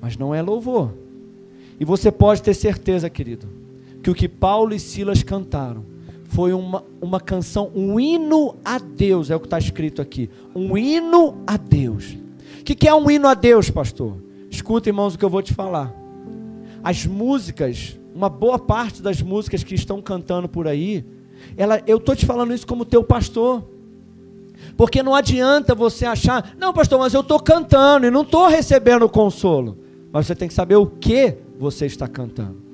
mas 0.00 0.16
não 0.16 0.34
é 0.34 0.40
louvor. 0.40 0.94
E 1.78 1.84
você 1.84 2.10
pode 2.10 2.42
ter 2.42 2.54
certeza, 2.54 3.10
querido, 3.10 3.46
que 4.02 4.10
o 4.10 4.14
que 4.14 4.28
Paulo 4.28 4.74
e 4.74 4.80
Silas 4.80 5.22
cantaram 5.22 5.84
foi 6.30 6.52
uma, 6.52 6.82
uma 7.00 7.20
canção, 7.20 7.70
um 7.74 8.00
hino 8.00 8.56
a 8.64 8.78
Deus, 8.78 9.30
é 9.30 9.36
o 9.36 9.40
que 9.40 9.46
está 9.46 9.58
escrito 9.58 10.00
aqui. 10.00 10.30
Um 10.54 10.76
hino 10.76 11.42
a 11.46 11.56
Deus. 11.56 12.16
O 12.60 12.64
que, 12.64 12.74
que 12.74 12.88
é 12.88 12.94
um 12.94 13.10
hino 13.10 13.28
a 13.28 13.34
Deus, 13.34 13.68
pastor? 13.68 14.16
Escuta, 14.48 14.88
irmãos, 14.88 15.14
o 15.14 15.18
que 15.18 15.24
eu 15.24 15.30
vou 15.30 15.42
te 15.42 15.52
falar 15.52 16.00
as 16.82 17.06
músicas, 17.06 17.98
uma 18.14 18.28
boa 18.28 18.58
parte 18.58 19.02
das 19.02 19.20
músicas 19.20 19.62
que 19.62 19.74
estão 19.74 20.00
cantando 20.00 20.48
por 20.48 20.66
aí, 20.66 21.04
ela, 21.56 21.82
eu 21.86 21.98
estou 21.98 22.16
te 22.16 22.26
falando 22.26 22.54
isso 22.54 22.66
como 22.66 22.84
teu 22.84 23.02
pastor. 23.04 23.64
Porque 24.76 25.02
não 25.02 25.14
adianta 25.14 25.74
você 25.74 26.06
achar, 26.06 26.54
não, 26.58 26.72
pastor, 26.72 26.98
mas 26.98 27.14
eu 27.14 27.20
estou 27.20 27.40
cantando 27.40 28.06
e 28.06 28.10
não 28.10 28.22
estou 28.22 28.46
recebendo 28.46 29.08
consolo. 29.08 29.78
Mas 30.12 30.26
você 30.26 30.34
tem 30.34 30.48
que 30.48 30.54
saber 30.54 30.76
o 30.76 30.86
que 30.86 31.36
você 31.58 31.86
está 31.86 32.06
cantando. 32.08 32.69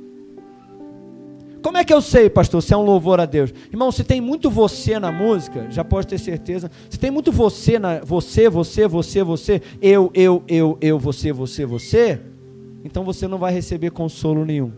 Como 1.67 1.79
é 1.79 1.85
que 1.85 1.93
eu 1.93 2.01
sei, 2.01 2.31
pastor, 2.31 2.63
se 2.63 2.73
é 2.73 2.77
um 2.77 2.85
louvor 2.85 3.19
a 3.19 3.27
Deus? 3.27 3.53
Irmão, 3.73 3.91
se 3.91 4.05
tem 4.05 4.21
muito 4.21 4.49
você 4.49 5.01
na 5.01 5.11
música, 5.11 5.67
já 5.69 5.83
pode 5.83 6.07
ter 6.07 6.17
certeza. 6.17 6.71
Se 6.89 6.97
tem 6.97 7.11
muito 7.11 7.33
você 7.33 7.77
na 7.77 7.99
você, 8.05 8.49
você, 8.49 8.87
você, 8.87 9.25
você, 9.25 9.61
eu, 9.83 10.09
eu, 10.15 10.45
eu, 10.47 10.79
eu, 10.81 10.97
você, 10.97 11.33
você, 11.33 11.67
você, 11.67 12.21
então 12.85 13.03
você 13.03 13.27
não 13.27 13.37
vai 13.37 13.53
receber 13.53 13.91
consolo 13.91 14.45
nenhum. 14.45 14.71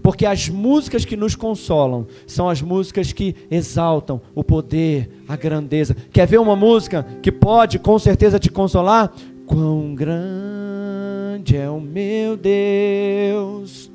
Porque 0.00 0.24
as 0.24 0.48
músicas 0.48 1.04
que 1.04 1.16
nos 1.16 1.34
consolam 1.34 2.06
são 2.24 2.48
as 2.48 2.62
músicas 2.62 3.12
que 3.12 3.34
exaltam 3.50 4.20
o 4.32 4.44
poder, 4.44 5.10
a 5.26 5.34
grandeza. 5.34 5.96
Quer 6.12 6.28
ver 6.28 6.38
uma 6.38 6.54
música 6.54 7.04
que 7.20 7.32
pode 7.32 7.80
com 7.80 7.98
certeza 7.98 8.38
te 8.38 8.48
consolar? 8.48 9.12
Quão 9.44 9.92
grande 9.92 11.56
é 11.56 11.68
o 11.68 11.80
meu 11.80 12.36
Deus, 12.36 13.90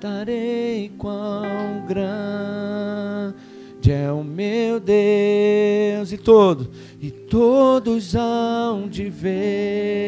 darei 0.00 0.90
quão 0.96 1.84
grande 1.86 3.34
é 3.92 4.10
o 4.10 4.22
meu 4.24 4.80
Deus, 4.80 6.12
e 6.12 6.16
todos, 6.16 6.68
e 7.00 7.10
todos 7.10 8.14
hão 8.14 8.88
de 8.88 9.10
ver 9.10 10.00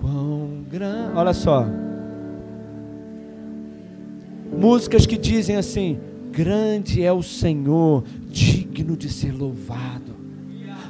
Quão 0.00 0.64
grande. 0.70 1.16
Olha 1.16 1.32
só. 1.32 1.66
Músicas 4.56 5.06
que 5.06 5.16
dizem 5.16 5.56
assim: 5.56 5.98
Grande 6.30 7.02
é 7.02 7.12
o 7.12 7.22
Senhor, 7.22 8.04
digno 8.28 8.96
de 8.96 9.08
ser 9.08 9.32
louvado. 9.32 10.15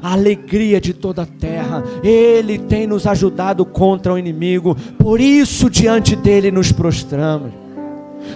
A 0.06 0.12
alegria 0.12 0.80
de 0.80 0.92
toda 0.92 1.22
a 1.22 1.26
terra, 1.26 1.82
Ele 2.00 2.58
tem 2.58 2.86
nos 2.86 3.06
ajudado 3.06 3.64
contra 3.64 4.12
o 4.12 4.18
inimigo, 4.18 4.76
por 4.96 5.20
isso 5.20 5.68
diante 5.68 6.14
dele 6.14 6.52
nos 6.52 6.70
prostramos. 6.70 7.50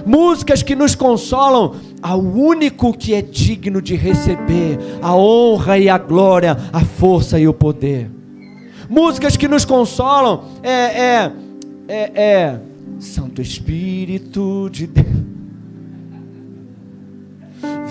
Músicas 0.04 0.62
que 0.62 0.74
nos 0.74 0.94
consolam 0.94 1.74
ao 2.02 2.20
único 2.20 2.92
que 2.92 3.14
é 3.14 3.22
digno 3.22 3.80
de 3.80 3.94
receber 3.94 4.78
a 5.00 5.14
honra 5.14 5.78
e 5.78 5.88
a 5.88 5.98
glória, 5.98 6.56
a 6.72 6.80
força 6.80 7.38
e 7.38 7.46
o 7.46 7.54
poder 7.54 8.10
músicas 8.90 9.36
que 9.36 9.46
nos 9.46 9.64
consolam. 9.64 10.42
É, 10.64 10.72
é, 10.72 11.32
é, 11.86 12.22
é 12.22 12.60
Santo 12.98 13.40
Espírito 13.40 14.68
de 14.70 14.88
Deus. 14.88 15.29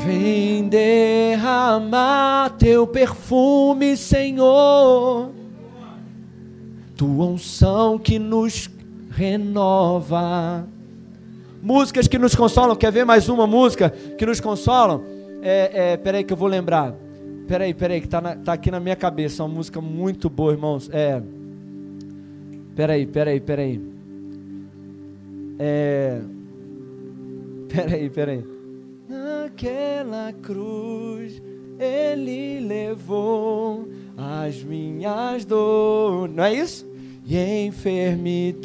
Vem 0.09 0.67
derramar 0.67 2.49
teu 2.57 2.87
perfume, 2.87 3.95
Senhor. 3.95 5.29
Tua 6.97 7.25
unção 7.25 7.99
que 7.99 8.17
nos 8.17 8.71
renova. 9.11 10.67
Músicas 11.61 12.07
que 12.07 12.17
nos 12.17 12.33
consolam. 12.33 12.75
Quer 12.75 12.91
ver 12.91 13.05
mais 13.05 13.29
uma 13.29 13.45
música 13.45 13.91
que 14.17 14.25
nos 14.25 14.39
consolam? 14.39 15.03
É, 15.43 15.91
é, 15.91 15.97
peraí 15.97 16.23
que 16.23 16.33
eu 16.33 16.37
vou 16.37 16.47
lembrar. 16.47 16.95
Peraí, 17.47 17.71
peraí, 17.75 18.01
que 18.01 18.07
tá, 18.07 18.19
na, 18.19 18.35
tá 18.35 18.53
aqui 18.53 18.71
na 18.71 18.79
minha 18.79 18.95
cabeça. 18.95 19.43
Uma 19.43 19.53
música 19.53 19.79
muito 19.79 20.27
boa, 20.27 20.53
irmãos. 20.53 20.89
É. 20.91 21.21
Peraí, 22.75 23.05
peraí, 23.05 23.39
peraí. 23.39 23.79
É. 25.59 26.19
Peraí, 27.69 28.09
peraí. 28.09 28.58
Naquela 29.59 30.31
cruz 30.41 31.41
ele 31.77 32.61
levou 32.61 33.89
as 34.15 34.63
minhas 34.63 35.43
dores. 35.43 36.33
Não 36.33 36.45
é 36.45 36.53
isso? 36.53 36.89
E 37.25 37.65
enfermidade 37.65 38.55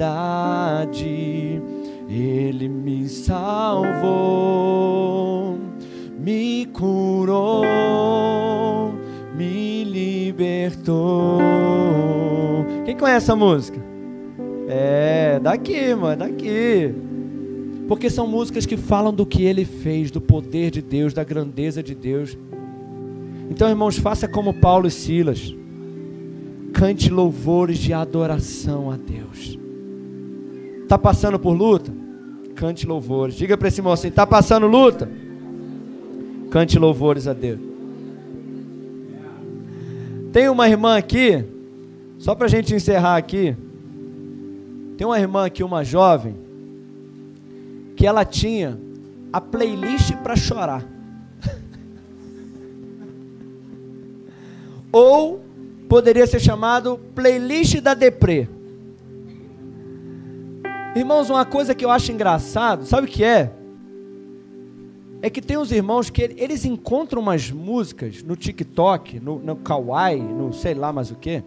ele 2.09 2.69
me 2.69 3.09
salvou, 3.09 3.99
me 6.17 6.67
curou, 6.67 7.65
me 9.37 9.83
libertou. 9.83 11.41
Quem 12.85 12.97
conhece 12.97 13.25
essa 13.25 13.35
música? 13.35 13.83
É, 14.69 15.41
daqui, 15.43 15.93
mano, 15.93 16.19
daqui. 16.19 16.95
Porque 17.87 18.09
são 18.09 18.27
músicas 18.27 18.65
que 18.65 18.77
falam 18.77 19.13
do 19.13 19.27
que 19.27 19.43
ele 19.43 19.65
fez, 19.65 20.11
do 20.11 20.21
poder 20.21 20.71
de 20.71 20.81
Deus, 20.81 21.13
da 21.13 21.23
grandeza 21.23 21.83
de 21.83 21.95
Deus. 21.95 22.37
Então, 23.51 23.69
irmãos, 23.69 23.99
faça 23.99 24.27
como 24.27 24.55
Paulo 24.55 24.87
e 24.87 24.91
Silas. 24.91 25.55
Cante 26.73 27.11
louvores 27.11 27.79
de 27.79 27.93
adoração 27.93 28.91
a 28.91 28.97
Deus. 28.97 29.59
Está 30.83 30.99
passando 30.99 31.39
por 31.39 31.53
luta? 31.53 31.93
Cante 32.55 32.87
louvores. 32.87 33.35
Diga 33.35 33.57
para 33.57 33.69
esse 33.69 33.81
irmão 33.81 33.93
assim: 33.93 34.09
está 34.09 34.27
passando 34.27 34.67
luta? 34.67 35.09
Cante 36.51 36.79
louvores 36.79 37.27
a 37.27 37.33
Deus. 37.33 37.61
Tem 40.33 40.49
uma 40.49 40.69
irmã 40.69 40.97
aqui, 40.97 41.45
só 42.19 42.35
para 42.35 42.47
a 42.47 42.51
gente 42.51 42.75
encerrar 42.75 43.17
aqui. 43.17 43.57
Tem 44.97 45.07
uma 45.07 45.19
irmã 45.19 45.47
aqui, 45.47 45.63
uma 45.63 45.85
jovem, 45.85 46.35
que 48.05 48.07
ela 48.07 48.23
tinha 48.23 48.79
a 49.33 49.41
playlist 49.41 50.15
para 50.17 50.37
chorar. 50.37 50.87
Ou 54.93 55.41
poderia 55.89 56.27
ser 56.27 56.39
chamado 56.39 57.01
playlist 57.15 57.81
da 57.81 57.95
deprê. 57.95 58.47
Irmãos, 60.95 61.31
uma 61.31 61.47
coisa 61.47 61.75
que 61.75 61.83
eu 61.83 61.91
acho 61.91 62.13
engraçado, 62.13 62.85
sabe 62.85 63.07
o 63.07 63.11
que 63.11 63.25
é? 63.25 63.51
É 65.23 65.31
que 65.31 65.41
tem 65.41 65.57
uns 65.57 65.73
irmãos 65.73 66.11
que 66.11 66.35
eles 66.37 66.67
encontram 66.67 67.23
umas 67.23 67.51
músicas 67.51 68.23
no 68.23 68.37
TikTok, 68.37 69.19
no, 69.19 69.39
no 69.39 69.57
Kawaii, 69.57 70.21
no 70.21 70.53
sei 70.53 70.75
lá 70.75 70.93
mais 70.93 71.11
o 71.11 71.15
que. 71.15 71.43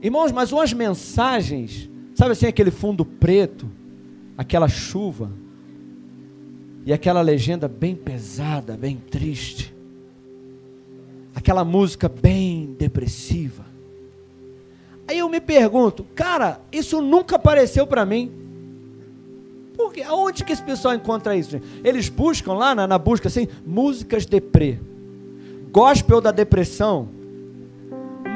Irmãos, 0.00 0.32
mas 0.32 0.52
umas 0.52 0.72
mensagens, 0.72 1.90
sabe 2.14 2.32
assim, 2.32 2.46
aquele 2.46 2.70
fundo 2.70 3.04
preto, 3.04 3.70
aquela 4.38 4.66
chuva, 4.66 5.30
e 6.84 6.92
aquela 6.92 7.20
legenda 7.20 7.68
bem 7.68 7.94
pesada, 7.94 8.76
bem 8.76 8.96
triste 8.96 9.74
aquela 11.34 11.64
música 11.64 12.08
bem 12.08 12.74
depressiva. 12.78 13.64
Aí 15.08 15.18
eu 15.18 15.28
me 15.28 15.40
pergunto, 15.40 16.04
cara, 16.14 16.60
isso 16.70 17.00
nunca 17.00 17.36
apareceu 17.36 17.86
para 17.86 18.04
mim. 18.04 18.30
Por 19.76 19.92
quê? 19.92 20.02
Aonde 20.02 20.44
que 20.44 20.52
esse 20.52 20.62
pessoal 20.62 20.94
encontra 20.94 21.34
isso? 21.34 21.60
Eles 21.82 22.08
buscam 22.08 22.52
lá 22.52 22.74
na, 22.74 22.86
na 22.86 22.98
busca 22.98 23.28
assim, 23.28 23.48
músicas 23.66 24.26
deprê, 24.26 24.78
gospel 25.72 26.20
da 26.20 26.30
depressão, 26.30 27.08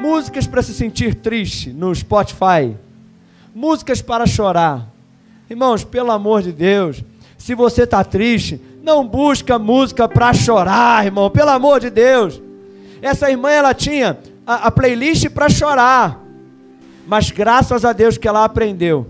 músicas 0.01 0.47
para 0.47 0.63
se 0.63 0.73
sentir 0.73 1.15
triste 1.15 1.71
no 1.71 1.93
Spotify, 1.93 2.75
músicas 3.53 4.01
para 4.01 4.25
chorar. 4.25 4.91
Irmãos, 5.49 5.83
pelo 5.83 6.11
amor 6.11 6.41
de 6.41 6.51
Deus, 6.51 7.03
se 7.45 7.53
você 7.53 7.83
está 7.83 8.03
triste, 8.03 8.59
não 8.81 9.07
busca 9.07 9.59
música 9.59 10.09
para 10.09 10.33
chorar, 10.33 11.05
irmão, 11.05 11.29
pelo 11.29 11.51
amor 11.51 11.79
de 11.79 11.91
Deus. 11.91 12.41
Essa 13.03 13.29
irmã 13.29 13.51
ela 13.51 13.71
tinha 13.71 14.17
a, 14.47 14.65
a 14.65 14.71
playlist 14.71 15.29
para 15.29 15.47
chorar, 15.47 16.25
mas 17.05 17.29
graças 17.29 17.85
a 17.85 17.93
Deus 17.93 18.17
que 18.17 18.27
ela 18.27 18.43
aprendeu. 18.43 19.05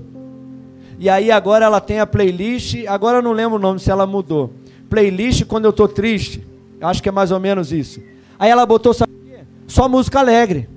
E 0.99 1.09
aí 1.09 1.31
agora 1.31 1.63
ela 1.63 1.79
tem 1.79 2.01
a 2.01 2.05
playlist, 2.05 2.75
agora 2.89 3.19
eu 3.19 3.21
não 3.21 3.31
lembro 3.31 3.55
o 3.55 3.61
nome 3.61 3.79
se 3.79 3.89
ela 3.89 4.05
mudou. 4.05 4.51
Playlist 4.89 5.45
quando 5.45 5.63
eu 5.63 5.71
estou 5.71 5.88
triste. 5.88 6.45
Acho 6.81 7.01
que 7.01 7.07
é 7.07 7.13
mais 7.13 7.31
ou 7.31 7.39
menos 7.39 7.71
isso. 7.71 8.01
Aí 8.38 8.51
ela 8.51 8.65
botou 8.65 8.93
só 9.65 9.88
música 9.88 10.19
alegre. 10.19 10.67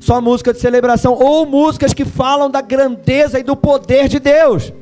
Só 0.00 0.20
música 0.20 0.52
de 0.52 0.58
celebração 0.58 1.12
ou 1.12 1.46
músicas 1.46 1.94
que 1.94 2.04
falam 2.04 2.50
da 2.50 2.60
grandeza 2.60 3.38
e 3.38 3.44
do 3.44 3.54
poder 3.54 4.08
de 4.08 4.18
Deus. 4.18 4.72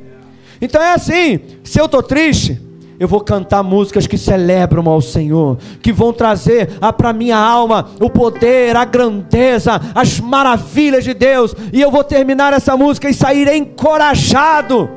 Então 0.61 0.83
é 0.83 0.95
assim, 0.95 1.41
se 1.63 1.79
eu 1.79 1.87
estou 1.87 2.03
triste, 2.03 2.61
eu 2.99 3.07
vou 3.07 3.21
cantar 3.21 3.63
músicas 3.63 4.07
que 4.07 4.17
celebram 4.17 4.89
ao 4.89 5.01
Senhor, 5.03 5.59
que 5.83 5.93
vão 5.93 6.13
trazer 6.13 6.79
para 6.97 7.13
minha 7.13 7.37
alma 7.37 7.91
o 8.01 8.09
poder, 8.09 8.75
a 8.75 8.85
grandeza, 8.85 9.81
as 9.95 10.19
maravilhas 10.19 11.05
de 11.05 11.13
Deus, 11.13 11.55
e 11.73 11.81
eu 11.81 11.91
vou 11.91 12.03
terminar 12.03 12.53
essa 12.53 12.77
música 12.77 13.09
e 13.09 13.15
sair 13.15 13.49
encorajado. 13.49 14.89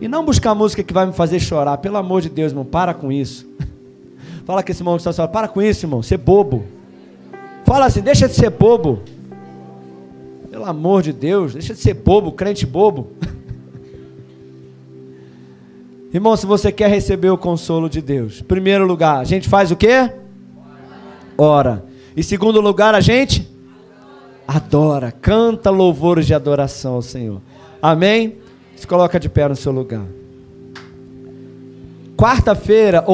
E 0.00 0.06
não 0.06 0.24
buscar 0.24 0.54
música 0.54 0.82
que 0.82 0.92
vai 0.92 1.06
me 1.06 1.12
fazer 1.12 1.40
chorar, 1.40 1.78
pelo 1.78 1.96
amor 1.96 2.20
de 2.20 2.28
Deus, 2.28 2.52
irmão, 2.52 2.64
para 2.64 2.94
com 2.94 3.10
isso. 3.10 3.48
Fala 4.44 4.62
com 4.62 4.70
esse 4.70 4.82
irmão 4.82 4.96
que 4.96 5.08
está 5.08 5.28
para 5.28 5.48
com 5.48 5.60
isso, 5.60 5.86
irmão, 5.86 6.02
ser 6.02 6.18
bobo. 6.18 6.64
Fala 7.64 7.86
assim, 7.86 8.02
deixa 8.02 8.28
de 8.28 8.34
ser 8.34 8.50
bobo. 8.50 9.00
Pelo 10.50 10.64
amor 10.66 11.02
de 11.02 11.12
Deus, 11.12 11.54
deixa 11.54 11.74
de 11.74 11.80
ser 11.80 11.94
bobo, 11.94 12.30
crente 12.30 12.64
bobo. 12.64 13.08
Irmão, 16.14 16.36
se 16.36 16.46
você 16.46 16.70
quer 16.70 16.88
receber 16.88 17.30
o 17.30 17.36
consolo 17.36 17.90
de 17.90 18.00
Deus, 18.00 18.40
primeiro 18.40 18.86
lugar, 18.86 19.18
a 19.18 19.24
gente 19.24 19.48
faz 19.48 19.72
o 19.72 19.76
quê? 19.76 20.12
Ora. 21.36 21.84
E 22.16 22.22
segundo 22.22 22.60
lugar, 22.60 22.94
a 22.94 23.00
gente 23.00 23.50
adora, 24.46 25.10
canta 25.10 25.70
louvores 25.70 26.24
de 26.24 26.32
adoração 26.32 26.94
ao 26.94 27.02
Senhor. 27.02 27.42
Amém? 27.82 28.36
Se 28.76 28.86
coloca 28.86 29.18
de 29.18 29.28
pé 29.28 29.48
no 29.48 29.56
seu 29.56 29.72
lugar. 29.72 30.04
Quarta-feira 32.16 33.02